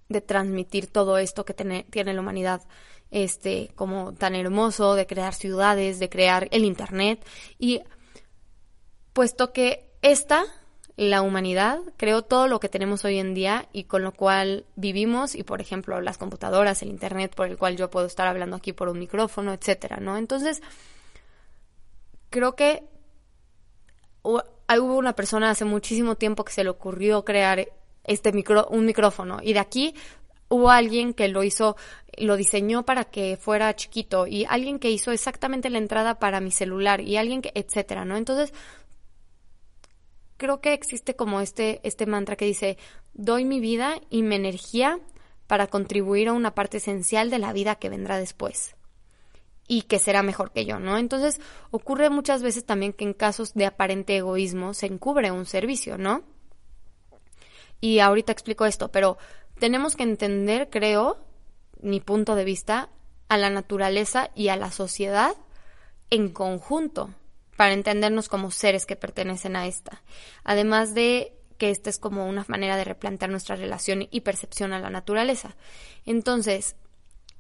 [0.09, 2.63] de transmitir todo esto que tiene, tiene la humanidad
[3.11, 7.25] este, como tan hermoso, de crear ciudades, de crear el Internet.
[7.59, 7.81] Y
[9.13, 10.45] puesto que esta,
[11.01, 15.35] la humanidad, creó todo lo que tenemos hoy en día y con lo cual vivimos,
[15.35, 18.75] y por ejemplo las computadoras, el Internet, por el cual yo puedo estar hablando aquí
[18.75, 20.19] por un micrófono, etcétera, ¿no?
[20.19, 20.61] Entonces,
[22.29, 22.83] creo que
[24.23, 27.67] hubo una persona hace muchísimo tiempo que se le ocurrió crear
[28.05, 29.95] este micro, un micrófono y de aquí
[30.51, 31.77] hubo alguien que lo hizo,
[32.19, 36.51] lo diseñó para que fuera chiquito y alguien que hizo exactamente la entrada para mi
[36.51, 38.19] celular y alguien que, etcétera, ¿no?
[38.19, 38.53] Entonces,
[40.41, 42.79] creo que existe como este, este mantra que dice,
[43.13, 44.99] doy mi vida y mi energía
[45.47, 48.75] para contribuir a una parte esencial de la vida que vendrá después
[49.69, 50.97] y que será mejor que yo, ¿no?
[50.97, 55.99] Entonces, ocurre muchas veces también que en casos de aparente egoísmo se encubre un servicio,
[55.99, 56.23] ¿no?
[57.83, 59.19] Y ahorita explico esto, pero
[59.59, 61.19] tenemos que entender, creo,
[61.83, 62.89] mi punto de vista,
[63.29, 65.35] a la naturaleza y a la sociedad
[66.09, 67.11] en conjunto
[67.61, 70.03] para entendernos como seres que pertenecen a esta.
[70.45, 74.79] Además de que esta es como una manera de replantear nuestra relación y percepción a
[74.79, 75.57] la naturaleza.
[76.07, 76.75] Entonces,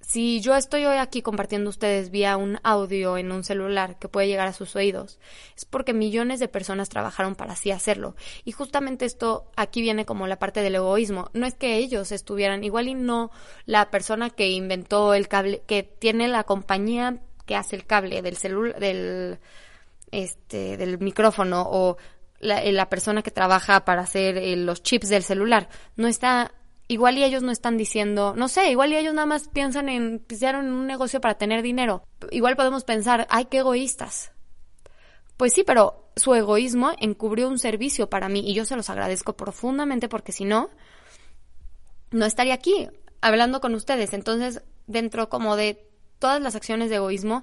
[0.02, 4.28] si yo estoy hoy aquí compartiendo ustedes vía un audio en un celular que puede
[4.28, 5.18] llegar a sus oídos,
[5.56, 8.14] es porque millones de personas trabajaron para así hacerlo.
[8.44, 11.30] Y justamente esto aquí viene como la parte del egoísmo.
[11.32, 13.30] No es que ellos estuvieran, igual y no
[13.64, 18.36] la persona que inventó el cable, que tiene la compañía que hace el cable del
[18.36, 19.38] celular, del,
[20.12, 21.96] este, del micrófono o
[22.38, 26.52] la, la persona que trabaja para hacer eh, los chips del celular, no está
[26.88, 30.18] igual y ellos no están diciendo, no sé, igual y ellos nada más piensan en,
[30.18, 32.02] piensaron en un negocio para tener dinero.
[32.30, 34.32] Igual podemos pensar, ay, qué egoístas.
[35.36, 39.36] Pues sí, pero su egoísmo encubrió un servicio para mí y yo se los agradezco
[39.36, 40.68] profundamente porque si no,
[42.10, 42.88] no estaría aquí
[43.20, 44.12] hablando con ustedes.
[44.12, 47.42] Entonces, dentro como de todas las acciones de egoísmo,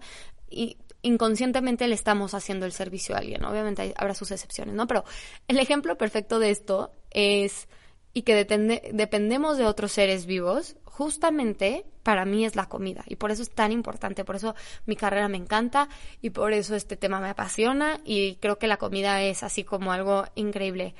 [0.49, 3.43] y inconscientemente le estamos haciendo el servicio a alguien.
[3.45, 4.87] Obviamente habrá sus excepciones, ¿no?
[4.87, 5.03] Pero
[5.47, 7.67] el ejemplo perfecto de esto es
[8.13, 8.45] y que
[8.93, 13.03] dependemos de otros seres vivos, justamente para mí es la comida.
[13.05, 14.55] Y por eso es tan importante, por eso
[14.87, 15.87] mi carrera me encanta
[16.19, 19.91] y por eso este tema me apasiona y creo que la comida es así como
[19.91, 20.95] algo increíble.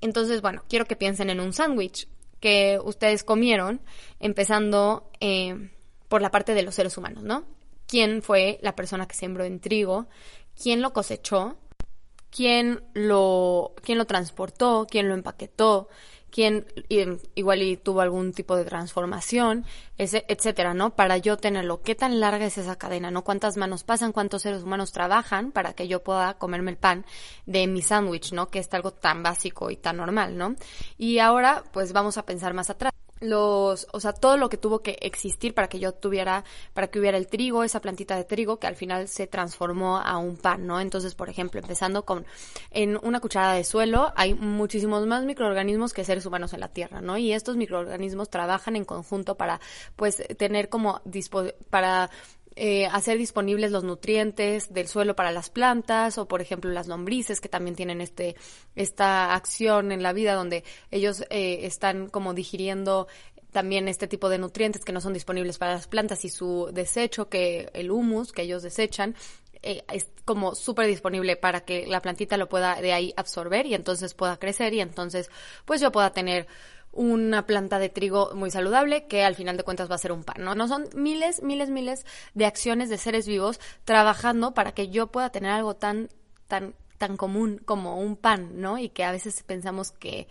[0.00, 3.80] Entonces, bueno, quiero que piensen en un sándwich que ustedes comieron,
[4.20, 5.70] empezando eh,
[6.08, 7.44] por la parte de los seres humanos, ¿no?
[7.92, 10.06] ¿Quién fue la persona que sembró en trigo?
[10.56, 11.58] ¿Quién lo cosechó?
[12.32, 15.88] quién lo, quién lo transportó, quién lo empaquetó,
[16.30, 16.66] quién
[17.34, 19.66] igual y tuvo algún tipo de transformación,
[19.98, 20.96] ese, etcétera, ¿no?
[20.96, 21.82] Para yo tenerlo.
[21.82, 23.22] ¿Qué tan larga es esa cadena, no?
[23.22, 27.04] ¿Cuántas manos pasan, cuántos seres humanos trabajan para que yo pueda comerme el pan
[27.44, 28.48] de mi sándwich, ¿no?
[28.48, 30.56] Que es algo tan básico y tan normal, ¿no?
[30.96, 34.80] Y ahora, pues vamos a pensar más atrás los, o sea, todo lo que tuvo
[34.80, 38.58] que existir para que yo tuviera, para que hubiera el trigo, esa plantita de trigo
[38.58, 40.80] que al final se transformó a un pan, ¿no?
[40.80, 42.26] Entonces, por ejemplo, empezando con,
[42.70, 47.00] en una cucharada de suelo hay muchísimos más microorganismos que seres humanos en la tierra,
[47.00, 47.16] ¿no?
[47.16, 49.60] Y estos microorganismos trabajan en conjunto para,
[49.96, 51.00] pues, tener como,
[51.70, 52.10] para
[52.56, 57.40] eh, hacer disponibles los nutrientes del suelo para las plantas o por ejemplo las lombrices
[57.40, 58.36] que también tienen este
[58.74, 63.08] esta acción en la vida donde ellos eh, están como digiriendo
[63.52, 67.28] también este tipo de nutrientes que no son disponibles para las plantas y su desecho,
[67.28, 69.14] que el humus que ellos desechan,
[69.62, 73.74] eh, es como súper disponible para que la plantita lo pueda de ahí absorber y
[73.74, 75.30] entonces pueda crecer y entonces
[75.64, 76.48] pues yo pueda tener
[76.92, 80.24] una planta de trigo muy saludable que al final de cuentas va a ser un
[80.24, 80.54] pan, ¿no?
[80.54, 85.30] No son miles, miles, miles de acciones de seres vivos trabajando para que yo pueda
[85.30, 86.10] tener algo tan,
[86.48, 88.78] tan, tan común como un pan, ¿no?
[88.78, 90.28] Y que a veces pensamos que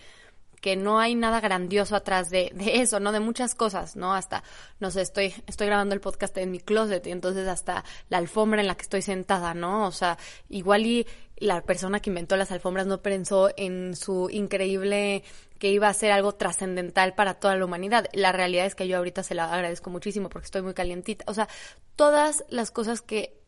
[0.61, 3.11] que no hay nada grandioso atrás de, de, eso, ¿no?
[3.11, 4.13] De muchas cosas, ¿no?
[4.13, 4.43] Hasta,
[4.79, 8.61] no sé, estoy, estoy grabando el podcast en mi closet y entonces hasta la alfombra
[8.61, 9.87] en la que estoy sentada, ¿no?
[9.87, 10.19] O sea,
[10.49, 15.23] igual y la persona que inventó las alfombras no pensó en su increíble
[15.61, 18.07] que iba a ser algo trascendental para toda la humanidad.
[18.13, 21.23] La realidad es que yo ahorita se la agradezco muchísimo porque estoy muy calientita.
[21.27, 21.47] O sea,
[21.95, 23.39] todas las cosas que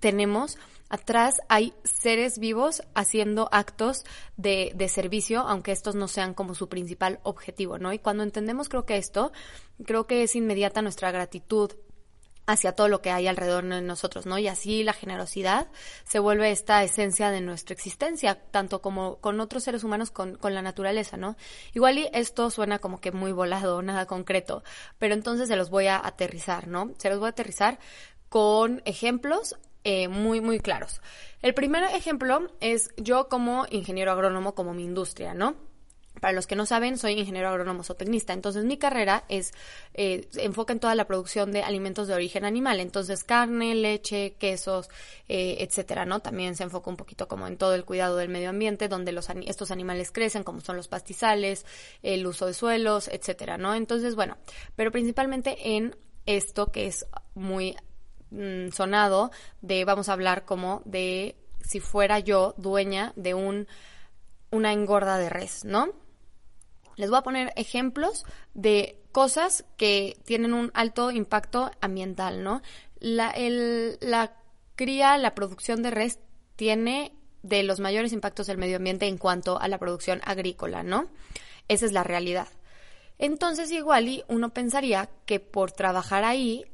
[0.00, 0.56] tenemos,
[0.88, 4.04] atrás hay seres vivos haciendo actos
[4.38, 7.92] de, de, servicio, aunque estos no sean como su principal objetivo, ¿no?
[7.92, 9.30] Y cuando entendemos creo que esto,
[9.84, 11.72] creo que es inmediata nuestra gratitud
[12.46, 14.38] hacia todo lo que hay alrededor de nosotros, ¿no?
[14.38, 15.68] Y así la generosidad
[16.04, 20.54] se vuelve esta esencia de nuestra existencia, tanto como con otros seres humanos, con, con
[20.54, 21.36] la naturaleza, ¿no?
[21.72, 24.62] Igual y esto suena como que muy volado, nada concreto,
[24.98, 26.92] pero entonces se los voy a aterrizar, ¿no?
[26.98, 27.78] Se los voy a aterrizar
[28.28, 31.00] con ejemplos eh, muy, muy claros.
[31.42, 35.56] El primer ejemplo es yo como ingeniero agrónomo, como mi industria, ¿no?
[36.20, 38.32] Para los que no saben, soy ingeniero agrónomo zootecnista.
[38.32, 39.52] Entonces, mi carrera es
[39.94, 42.80] eh, enfoca en toda la producción de alimentos de origen animal.
[42.80, 44.88] Entonces, carne, leche, quesos,
[45.28, 46.20] eh, etcétera, ¿no?
[46.20, 49.28] También se enfoca un poquito como en todo el cuidado del medio ambiente, donde los
[49.46, 51.66] estos animales crecen, como son los pastizales,
[52.02, 53.74] el uso de suelos, etcétera, ¿no?
[53.74, 54.36] Entonces, bueno,
[54.76, 55.96] pero principalmente en
[56.26, 57.76] esto que es muy
[58.34, 59.30] Mm, sonado
[59.62, 63.68] de, vamos a hablar como de si fuera yo dueña de un,
[64.50, 65.88] una engorda de res, ¿no?
[66.96, 72.62] Les voy a poner ejemplos de cosas que tienen un alto impacto ambiental, ¿no?
[72.98, 73.34] La,
[74.00, 74.36] la
[74.76, 76.18] cría, la producción de res
[76.56, 81.08] tiene de los mayores impactos del medio ambiente en cuanto a la producción agrícola, ¿no?
[81.68, 82.48] Esa es la realidad.
[83.18, 86.64] Entonces, igual y uno pensaría que por trabajar ahí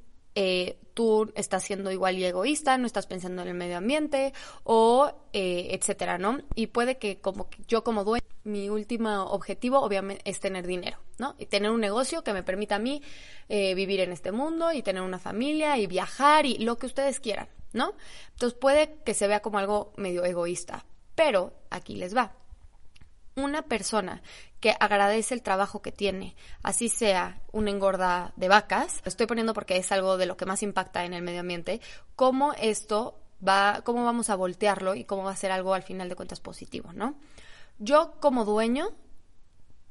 [0.43, 4.33] eh, tú estás siendo igual y egoísta, no estás pensando en el medio ambiente
[4.65, 6.39] o eh, etcétera, ¿no?
[6.55, 11.35] Y puede que como yo como dueño, mi último objetivo obviamente es tener dinero, ¿no?
[11.39, 13.03] Y tener un negocio que me permita a mí
[13.51, 17.21] eh, vivir en este mundo y tener una familia y viajar y lo que ustedes
[17.21, 17.93] quieran, ¿no?
[18.31, 22.40] Entonces puede que se vea como algo medio egoísta, pero aquí les va
[23.45, 24.23] una persona
[24.61, 29.77] que agradece el trabajo que tiene, así sea una engorda de vacas, estoy poniendo porque
[29.77, 31.81] es algo de lo que más impacta en el medio ambiente,
[32.15, 36.09] cómo esto va, cómo vamos a voltearlo y cómo va a ser algo al final
[36.09, 37.15] de cuentas positivo, ¿no?
[37.79, 38.91] Yo como dueño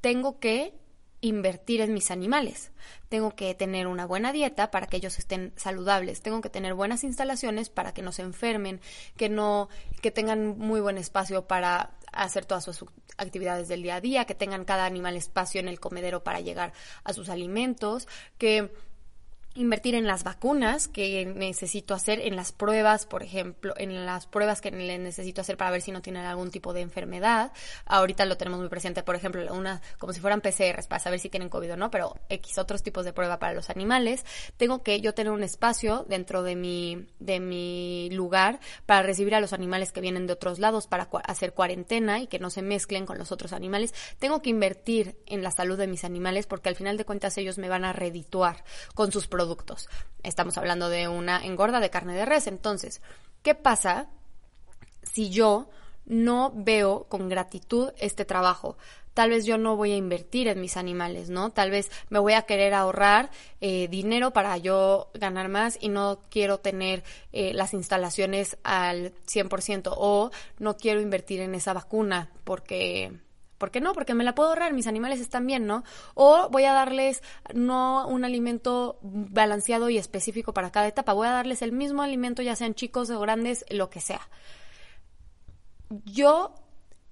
[0.01, 0.77] tengo que
[1.21, 2.71] invertir en mis animales.
[3.09, 6.21] Tengo que tener una buena dieta para que ellos estén saludables.
[6.21, 8.79] Tengo que tener buenas instalaciones para que no se enfermen,
[9.17, 9.69] que no,
[10.01, 12.85] que tengan muy buen espacio para hacer todas sus
[13.17, 16.73] actividades del día a día, que tengan cada animal espacio en el comedero para llegar
[17.03, 18.71] a sus alimentos, que
[19.59, 24.61] invertir en las vacunas que necesito hacer, en las pruebas, por ejemplo, en las pruebas
[24.61, 27.51] que necesito hacer para ver si no tienen algún tipo de enfermedad.
[27.85, 31.29] Ahorita lo tenemos muy presente, por ejemplo, una como si fueran PCRs para saber si
[31.29, 34.25] tienen COVID o no, pero X otros tipos de prueba para los animales.
[34.55, 39.41] Tengo que yo tener un espacio dentro de mi de mi lugar para recibir a
[39.41, 43.05] los animales que vienen de otros lados para hacer cuarentena y que no se mezclen
[43.05, 43.93] con los otros animales.
[44.19, 47.57] Tengo que invertir en la salud de mis animales porque al final de cuentas ellos
[47.57, 48.63] me van a redituar
[48.95, 49.48] con sus productos
[50.23, 52.47] Estamos hablando de una engorda de carne de res.
[52.47, 53.01] Entonces,
[53.43, 54.07] ¿qué pasa
[55.03, 55.69] si yo
[56.05, 58.77] no veo con gratitud este trabajo?
[59.13, 61.49] Tal vez yo no voy a invertir en mis animales, ¿no?
[61.49, 66.19] Tal vez me voy a querer ahorrar eh, dinero para yo ganar más y no
[66.29, 73.11] quiero tener eh, las instalaciones al 100% o no quiero invertir en esa vacuna porque
[73.59, 73.93] ¿Por qué no?
[73.93, 75.83] Porque me la puedo ahorrar, mis animales están bien, ¿no?
[76.15, 77.21] O voy a darles
[77.53, 82.41] no un alimento balanceado y específico para cada etapa, voy a darles el mismo alimento,
[82.41, 84.21] ya sean chicos o grandes, lo que sea.
[86.05, 86.55] Yo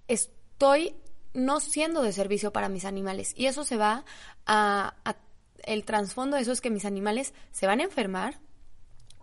[0.08, 0.96] estoy
[1.34, 4.06] no siendo de servicio para mis animales y eso se va
[4.46, 4.96] a,
[5.64, 8.40] el trasfondo de eso es que mis animales se van a enfermar,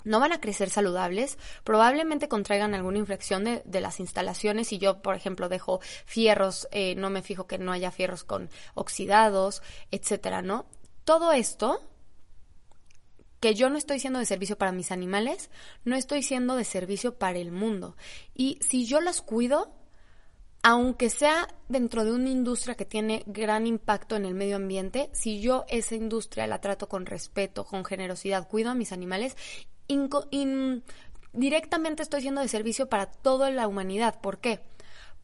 [0.05, 4.69] no van a crecer saludables, probablemente contraigan alguna infección de, de las instalaciones.
[4.69, 8.51] Si yo, por ejemplo, dejo fierros, eh, no me fijo que no haya fierros con
[8.75, 10.67] oxidados, etcétera, ¿no?
[11.05, 11.83] Todo esto
[13.41, 15.51] que yo no estoy siendo de servicio para mis animales,
[15.85, 17.95] no estoy siendo de servicio para el mundo.
[18.35, 19.71] Y si yo los cuido,
[20.63, 25.43] aunque sea dentro de una industria que tiene gran impacto en el medio ambiente, si
[25.43, 29.37] yo esa industria la trato con respeto, con generosidad, cuido a mis animales,
[31.33, 34.21] directamente estoy siendo de servicio para toda la humanidad.
[34.21, 34.61] ¿Por qué?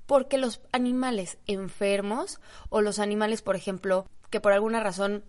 [0.06, 5.24] Porque los animales enfermos o los animales, por ejemplo, que por alguna razón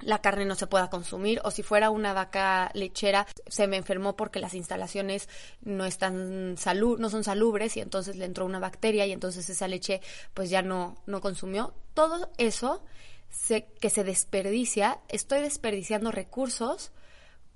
[0.00, 4.16] la carne no se pueda consumir o si fuera una vaca lechera se me enfermó
[4.16, 5.28] porque las instalaciones
[5.60, 9.66] no están salud no son salubres y entonces le entró una bacteria y entonces esa
[9.66, 10.00] leche
[10.34, 12.84] pues ya no no consumió todo eso
[13.28, 16.92] se, que se desperdicia estoy desperdiciando recursos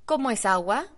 [0.04, 0.88] como es agua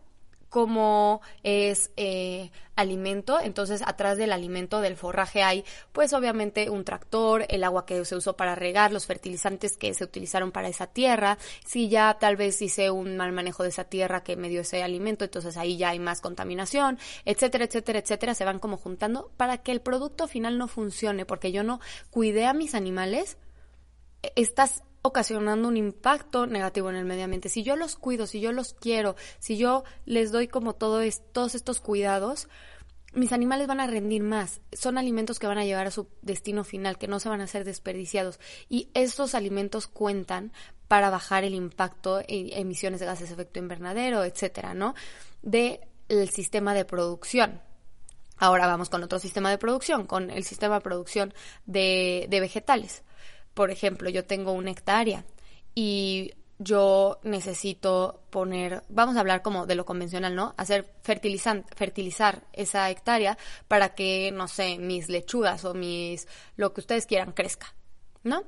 [0.54, 3.40] como es eh, alimento.
[3.40, 8.14] Entonces, atrás del alimento, del forraje, hay, pues obviamente, un tractor, el agua que se
[8.14, 11.38] usó para regar, los fertilizantes que se utilizaron para esa tierra.
[11.66, 14.84] Si ya tal vez hice un mal manejo de esa tierra que me dio ese
[14.84, 18.34] alimento, entonces ahí ya hay más contaminación, etcétera, etcétera, etcétera.
[18.36, 22.46] Se van como juntando para que el producto final no funcione, porque yo no cuidé
[22.46, 23.38] a mis animales.
[24.36, 27.50] Estás ocasionando un impacto negativo en el medio ambiente.
[27.50, 31.54] Si yo los cuido, si yo los quiero, si yo les doy como todo todos
[31.54, 32.48] estos cuidados,
[33.12, 34.62] mis animales van a rendir más.
[34.72, 37.46] Son alimentos que van a llevar a su destino final, que no se van a
[37.46, 38.40] ser desperdiciados.
[38.70, 40.52] Y estos alimentos cuentan
[40.88, 44.94] para bajar el impacto en emisiones de gases de efecto invernadero, etcétera, ¿no?
[45.42, 47.60] De el sistema de producción.
[48.38, 51.34] Ahora vamos con otro sistema de producción, con el sistema de producción
[51.66, 53.02] de, de vegetales
[53.54, 55.24] por ejemplo, yo tengo una hectárea
[55.74, 60.54] y yo necesito poner, vamos a hablar como de lo convencional, ¿no?
[60.56, 63.36] Hacer fertilizar esa hectárea
[63.66, 67.74] para que, no sé, mis lechugas o mis, lo que ustedes quieran crezca,
[68.22, 68.44] ¿no?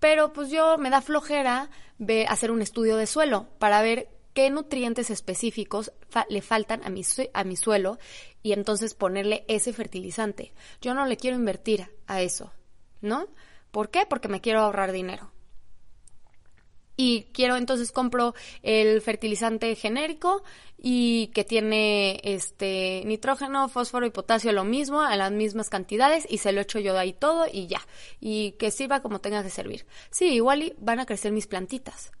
[0.00, 4.50] Pero pues yo me da flojera de hacer un estudio de suelo para ver qué
[4.50, 5.92] nutrientes específicos
[6.28, 7.98] le faltan a mi, a mi suelo
[8.42, 10.52] y entonces ponerle ese fertilizante.
[10.82, 12.52] Yo no le quiero invertir a eso,
[13.00, 13.28] ¿no?
[13.76, 14.06] ¿Por qué?
[14.08, 15.30] Porque me quiero ahorrar dinero.
[16.96, 20.42] Y quiero entonces compro el fertilizante genérico
[20.78, 26.38] y que tiene este nitrógeno, fósforo y potasio lo mismo, a las mismas cantidades y
[26.38, 27.86] se lo echo yo de ahí todo y ya.
[28.18, 29.84] Y que sirva como tenga que servir.
[30.10, 32.12] Sí, igual van a crecer mis plantitas.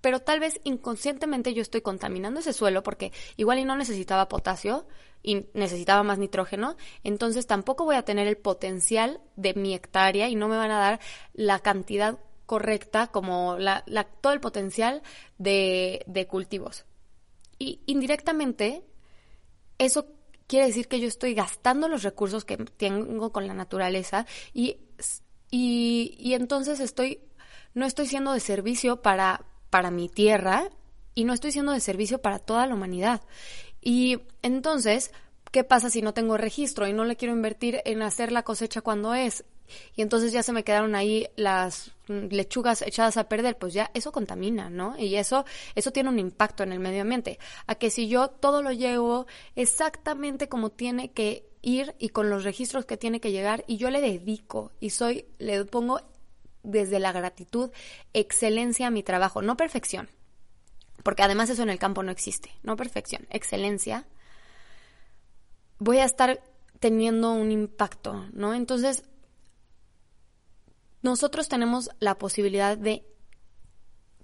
[0.00, 4.86] Pero tal vez inconscientemente yo estoy contaminando ese suelo porque igual y no necesitaba potasio
[5.22, 10.36] y necesitaba más nitrógeno, entonces tampoco voy a tener el potencial de mi hectárea y
[10.36, 11.00] no me van a dar
[11.34, 13.84] la cantidad correcta como la,
[14.20, 15.02] todo el potencial
[15.36, 16.86] de, de cultivos.
[17.58, 18.84] Y indirectamente,
[19.78, 20.06] eso
[20.46, 24.78] quiere decir que yo estoy gastando los recursos que tengo con la naturaleza y,
[25.50, 27.20] y, y entonces estoy,
[27.74, 30.68] no estoy siendo de servicio para, para mi tierra
[31.14, 33.22] y no estoy siendo de servicio para toda la humanidad.
[33.80, 35.12] Y entonces,
[35.50, 38.80] ¿qué pasa si no tengo registro y no le quiero invertir en hacer la cosecha
[38.80, 39.44] cuando es?
[39.94, 44.12] Y entonces ya se me quedaron ahí las lechugas echadas a perder, pues ya eso
[44.12, 44.98] contamina, ¿no?
[44.98, 47.38] Y eso, eso tiene un impacto en el medio ambiente.
[47.66, 49.26] A que si yo todo lo llevo
[49.56, 53.90] exactamente como tiene que ir y con los registros que tiene que llegar y yo
[53.90, 56.00] le dedico y soy, le pongo
[56.62, 57.70] desde la gratitud
[58.12, 60.10] excelencia a mi trabajo, no perfección,
[61.02, 64.06] porque además eso en el campo no existe, no perfección, excelencia,
[65.78, 66.42] voy a estar
[66.80, 68.54] teniendo un impacto, ¿no?
[68.54, 69.04] Entonces,
[71.02, 73.04] nosotros tenemos la posibilidad de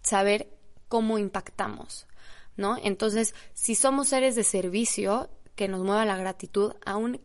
[0.02, 0.48] saber
[0.88, 2.06] cómo impactamos,
[2.56, 2.76] ¿no?
[2.82, 6.72] Entonces, si somos seres de servicio que nos mueva la gratitud,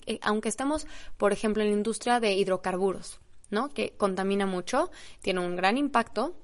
[0.05, 3.19] eh, aunque estemos, por ejemplo, en la industria de hidrocarburos,
[3.49, 3.69] ¿no?
[3.69, 6.35] Que contamina mucho, tiene un gran impacto,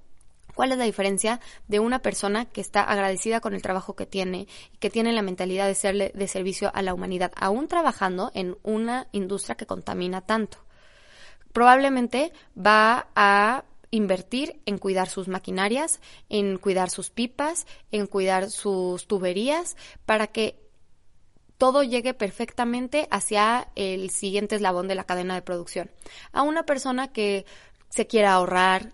[0.56, 4.48] ¿Cuál es la diferencia de una persona que está agradecida con el trabajo que tiene
[4.74, 8.58] y que tiene la mentalidad de serle de servicio a la humanidad, aún trabajando en
[8.64, 10.60] una industria que contamina tanto?
[11.52, 19.08] Probablemente va a invertir en cuidar sus maquinarias, en cuidar sus pipas, en cuidar sus
[19.08, 20.65] tuberías, para que
[21.58, 25.90] todo llegue perfectamente hacia el siguiente eslabón de la cadena de producción.
[26.32, 27.46] A una persona que
[27.90, 28.92] se quiera ahorrar,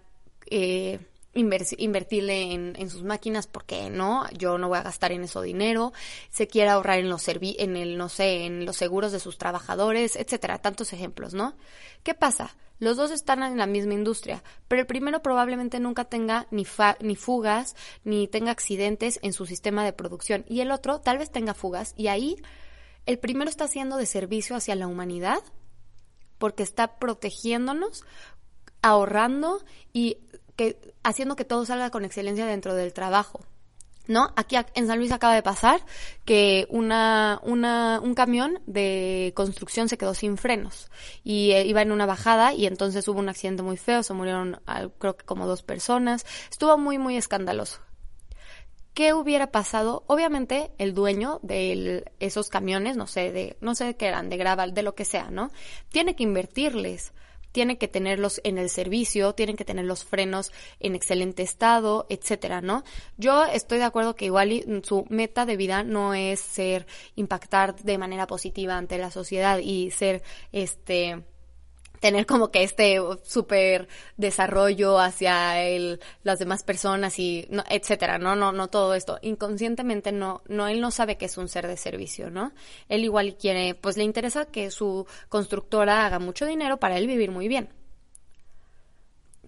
[0.49, 0.99] eh,
[1.33, 5.93] invertirle en, sus máquinas porque no, yo no voy a gastar en eso dinero,
[6.29, 10.15] se quiere ahorrar en los en el, no sé, en los seguros de sus trabajadores,
[10.15, 11.55] etcétera, tantos ejemplos, ¿no?
[12.03, 12.55] ¿Qué pasa?
[12.79, 16.65] Los dos están en la misma industria, pero el primero probablemente nunca tenga ni,
[16.99, 21.31] ni fugas, ni tenga accidentes en su sistema de producción, y el otro tal vez
[21.31, 22.37] tenga fugas, y ahí
[23.05, 25.39] el primero está haciendo de servicio hacia la humanidad,
[26.39, 28.03] porque está protegiéndonos,
[28.81, 29.63] ahorrando
[29.93, 30.17] y
[30.61, 33.41] que haciendo que todo salga con excelencia dentro del trabajo.
[34.07, 34.33] ¿no?
[34.35, 35.79] Aquí en San Luis acaba de pasar
[36.25, 40.89] que una, una, un camión de construcción se quedó sin frenos
[41.23, 44.59] y eh, iba en una bajada y entonces hubo un accidente muy feo, se murieron
[44.99, 47.79] creo que como dos personas, estuvo muy muy escandaloso.
[48.93, 50.03] ¿Qué hubiera pasado?
[50.07, 54.73] Obviamente el dueño de esos camiones, no sé, de, no sé qué eran, de gravel,
[54.73, 55.51] de lo que sea, ¿no?
[55.89, 57.13] Tiene que invertirles
[57.51, 62.61] tiene que tenerlos en el servicio, tienen que tener los frenos en excelente estado, etcétera,
[62.61, 62.83] ¿no?
[63.17, 66.85] Yo estoy de acuerdo que igual su meta de vida no es ser
[67.15, 71.23] impactar de manera positiva ante la sociedad y ser este
[72.01, 73.87] tener como que este súper
[74.17, 78.35] desarrollo hacia el, las demás personas y no, etcétera, ¿no?
[78.35, 79.19] No, no todo esto.
[79.21, 82.51] Inconscientemente no, no, él no sabe que es un ser de servicio, ¿no?
[82.89, 87.31] Él igual quiere, pues le interesa que su constructora haga mucho dinero para él vivir
[87.31, 87.69] muy bien.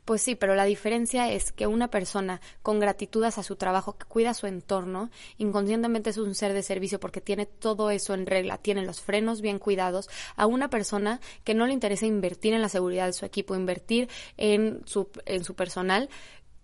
[0.06, 4.06] Pues sí, pero la diferencia es que una persona con gratitud hacia su trabajo, que
[4.06, 8.58] cuida su entorno, inconscientemente es un ser de servicio porque tiene todo eso en regla,
[8.58, 12.68] tiene los frenos bien cuidados, a una persona que no le interesa invertir en la
[12.68, 16.10] seguridad de su equipo, invertir en su, en su personal,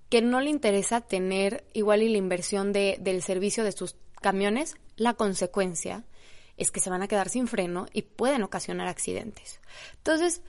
[0.10, 4.76] que no le interesa tener igual y la inversión de, del servicio de sus camiones,
[4.98, 6.04] la consecuencia
[6.58, 9.62] es que se van a quedar sin freno y pueden ocasionar accidentes.
[9.98, 10.42] Entonces,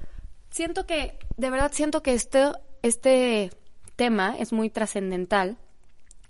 [0.50, 3.50] siento que, de verdad siento que esto este
[3.96, 5.58] tema es muy trascendental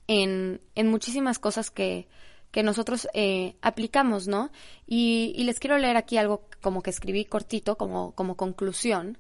[0.07, 2.09] en, en, muchísimas cosas que,
[2.51, 4.51] que nosotros eh, aplicamos, ¿no?
[4.87, 9.19] Y, y, les quiero leer aquí algo como que escribí cortito, como, como conclusión.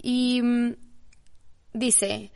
[0.00, 0.74] Y mm,
[1.72, 2.30] dice,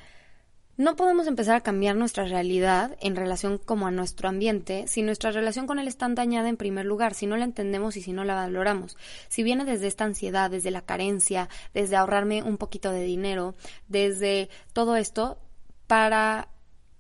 [0.76, 5.30] no podemos empezar a cambiar nuestra realidad en relación como a nuestro ambiente si nuestra
[5.30, 8.24] relación con él está dañada en primer lugar, si no la entendemos y si no
[8.24, 8.96] la valoramos.
[9.28, 13.54] Si viene desde esta ansiedad, desde la carencia, desde ahorrarme un poquito de dinero,
[13.88, 15.38] desde todo esto,
[15.86, 16.48] para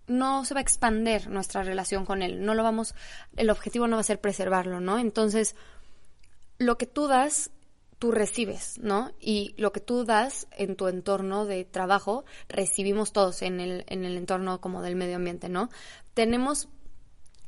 [0.06, 2.94] no se va a expander nuestra relación con él, no lo vamos,
[3.36, 4.98] el objetivo no va a ser preservarlo, ¿no?
[4.98, 5.56] Entonces,
[6.58, 7.50] lo que tú das
[8.02, 9.12] tú recibes, ¿no?
[9.20, 14.04] Y lo que tú das en tu entorno de trabajo, recibimos todos en el, en
[14.04, 15.70] el entorno como del medio ambiente, ¿no?
[16.12, 16.68] Tenemos,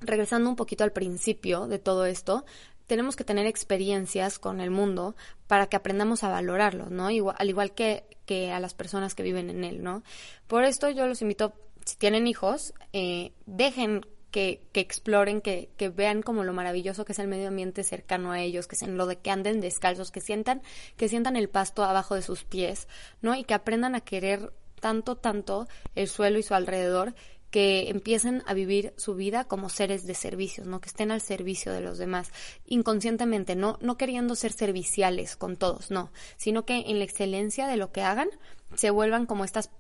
[0.01, 2.45] regresando un poquito al principio de todo esto,
[2.87, 5.17] tenemos que tener experiencias con el mundo
[5.49, 7.09] para que aprendamos a valorarlo, ¿no?
[7.09, 10.05] Al igual que, que a las personas que viven en él, ¿no?
[10.47, 11.53] Por esto yo los invito,
[11.85, 17.13] si tienen hijos, eh, dejen que, que exploren, que, que, vean como lo maravilloso que
[17.13, 20.21] es el medio ambiente cercano a ellos, que en lo de que anden descalzos, que
[20.21, 20.61] sientan,
[20.97, 22.89] que sientan el pasto abajo de sus pies,
[23.23, 23.37] ¿no?
[23.37, 27.15] Y que aprendan a querer tanto, tanto el suelo y su alrededor,
[27.53, 30.81] que empiecen a vivir su vida como seres de servicios, ¿no?
[30.81, 32.33] Que estén al servicio de los demás,
[32.67, 37.77] inconscientemente, no, no queriendo ser serviciales con todos, no, sino que en la excelencia de
[37.77, 38.31] lo que hagan
[38.75, 39.71] se vuelvan como estas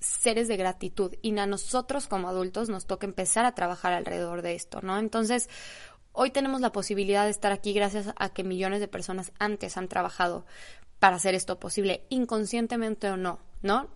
[0.00, 4.54] seres de gratitud y a nosotros como adultos nos toca empezar a trabajar alrededor de
[4.54, 4.98] esto, ¿no?
[4.98, 5.48] Entonces,
[6.12, 9.88] hoy tenemos la posibilidad de estar aquí gracias a que millones de personas antes han
[9.88, 10.44] trabajado
[10.98, 13.88] para hacer esto posible, inconscientemente o no, ¿no?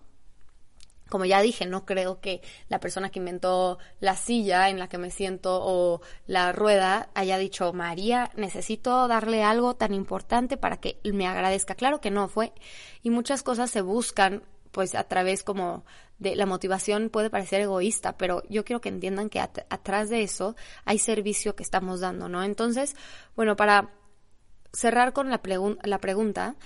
[1.09, 4.97] Como ya dije, no creo que la persona que inventó la silla en la que
[4.97, 10.99] me siento o la rueda haya dicho, María, necesito darle algo tan importante para que
[11.03, 11.75] me agradezca.
[11.75, 12.53] Claro que no fue.
[13.03, 14.41] Y muchas cosas se buscan
[14.75, 15.85] pues a través como
[16.19, 20.57] de la motivación puede parecer egoísta, pero yo quiero que entiendan que atrás de eso
[20.83, 22.43] hay servicio que estamos dando, ¿no?
[22.43, 22.93] Entonces,
[23.37, 23.93] bueno, para
[24.73, 25.39] cerrar con la,
[25.81, 26.57] la pregunta,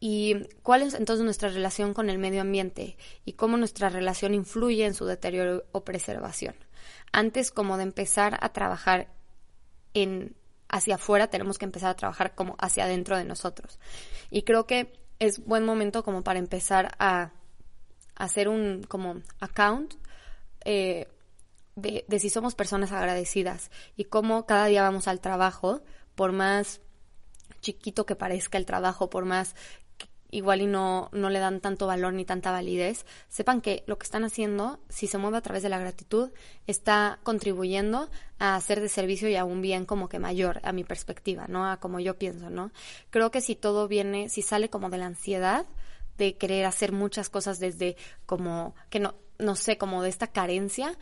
[0.00, 4.84] ¿y cuál es entonces nuestra relación con el medio ambiente y cómo nuestra relación influye
[4.84, 6.56] en su deterioro o preservación?
[7.12, 9.12] Antes como de empezar a trabajar
[9.94, 10.34] en
[10.68, 13.78] hacia afuera, tenemos que empezar a trabajar como hacia adentro de nosotros.
[14.28, 17.32] Y creo que es buen momento como para empezar a
[18.14, 19.94] hacer un como account
[20.64, 21.08] eh,
[21.76, 25.82] de, de, si somos personas agradecidas y cómo cada día vamos al trabajo,
[26.14, 26.80] por más
[27.60, 29.54] chiquito que parezca el trabajo, por más
[30.30, 34.04] igual y no, no le dan tanto valor ni tanta validez, sepan que lo que
[34.04, 36.30] están haciendo, si se mueve a través de la gratitud,
[36.66, 40.84] está contribuyendo a hacer de servicio y a un bien como que mayor, a mi
[40.84, 41.70] perspectiva, ¿no?
[41.70, 42.70] A como yo pienso, ¿no?
[43.10, 45.66] Creo que si todo viene, si sale como de la ansiedad,
[46.18, 50.98] de querer hacer muchas cosas desde como, que no, no sé, como de esta carencia,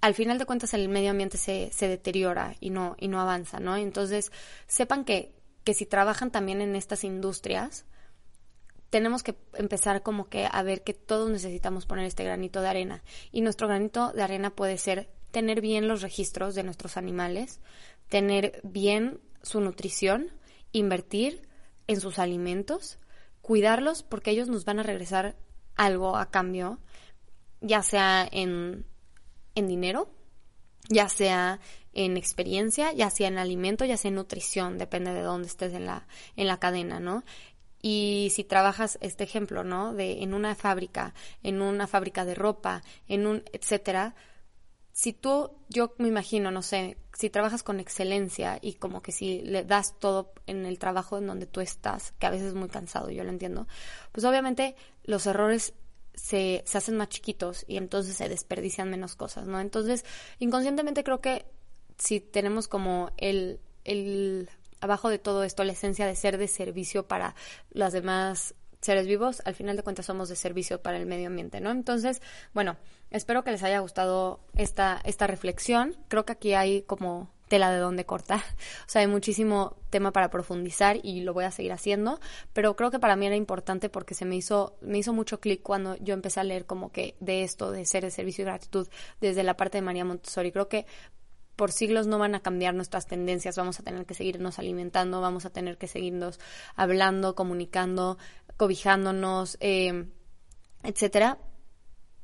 [0.00, 3.60] al final de cuentas el medio ambiente se, se deteriora y no, y no avanza,
[3.60, 3.76] ¿no?
[3.76, 4.32] Entonces,
[4.66, 5.34] sepan que,
[5.64, 7.84] que si trabajan también en estas industrias,
[8.90, 13.02] tenemos que empezar como que a ver que todos necesitamos poner este granito de arena.
[13.32, 17.60] Y nuestro granito de arena puede ser tener bien los registros de nuestros animales,
[18.08, 20.30] tener bien su nutrición,
[20.72, 21.48] invertir
[21.86, 22.98] en sus alimentos,
[23.40, 25.36] cuidarlos porque ellos nos van a regresar
[25.76, 26.78] algo a cambio,
[27.60, 28.84] ya sea en,
[29.54, 30.10] en dinero,
[30.88, 31.60] ya sea
[31.92, 35.86] en experiencia, ya sea en alimento, ya sea en nutrición, depende de dónde estés en
[35.86, 37.24] la, en la cadena, ¿no?
[37.82, 39.94] Y si trabajas este ejemplo, ¿no?
[39.94, 44.14] De en una fábrica, en una fábrica de ropa, en un etcétera,
[44.92, 49.40] si tú, yo me imagino, no sé, si trabajas con excelencia y como que si
[49.40, 52.68] le das todo en el trabajo en donde tú estás, que a veces es muy
[52.68, 53.66] cansado, yo lo entiendo,
[54.12, 55.72] pues obviamente los errores
[56.14, 59.60] se, se hacen más chiquitos y entonces se desperdician menos cosas, ¿no?
[59.60, 60.04] Entonces,
[60.38, 61.46] inconscientemente creo que
[61.96, 64.50] si tenemos como el, el
[64.80, 67.34] abajo de todo esto la esencia de ser de servicio para
[67.70, 71.60] las demás seres vivos, al final de cuentas somos de servicio para el medio ambiente,
[71.60, 71.70] ¿no?
[71.70, 72.22] Entonces,
[72.54, 72.76] bueno,
[73.10, 75.96] espero que les haya gustado esta, esta reflexión.
[76.08, 78.40] Creo que aquí hay como tela de donde cortar.
[78.86, 82.18] O sea, hay muchísimo tema para profundizar y lo voy a seguir haciendo,
[82.52, 85.62] pero creo que para mí era importante porque se me hizo me hizo mucho clic
[85.62, 88.88] cuando yo empecé a leer como que de esto de ser de servicio y gratitud
[89.20, 90.50] desde la parte de María Montessori.
[90.50, 90.86] Creo que
[91.60, 95.44] por siglos no van a cambiar nuestras tendencias, vamos a tener que seguirnos alimentando, vamos
[95.44, 96.40] a tener que seguirnos
[96.74, 98.16] hablando, comunicando,
[98.56, 100.06] cobijándonos, eh,
[100.82, 101.36] etcétera.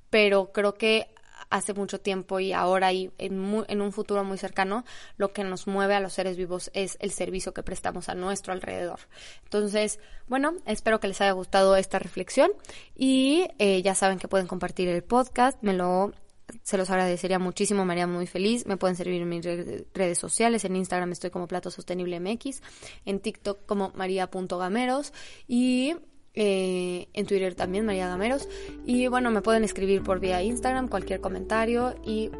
[0.09, 1.15] Pero creo que
[1.51, 4.87] hace mucho tiempo y ahora y en, en, un futuro muy cercano,
[5.19, 8.55] lo que nos mueve a los seres vivos es el servicio que prestamos a nuestro
[8.55, 9.01] alrededor.
[9.45, 12.53] Entonces, bueno, espero que les haya gustado esta reflexión
[12.95, 16.15] y eh, ya saben que pueden compartir el podcast, me lo
[16.63, 18.67] se los agradecería muchísimo, me haría muy feliz.
[18.67, 20.65] Me pueden servir en mis redes sociales.
[20.65, 22.63] En Instagram estoy como Plato Sostenible MX,
[23.05, 25.13] en TikTok como maría.gameros
[25.47, 25.95] y
[26.35, 28.49] eh, en Twitter también María Gameros.
[28.85, 32.31] Y bueno, me pueden escribir por vía Instagram cualquier comentario y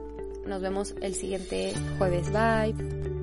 [0.47, 2.31] nos vemos el siguiente jueves.
[2.31, 3.16] Bye.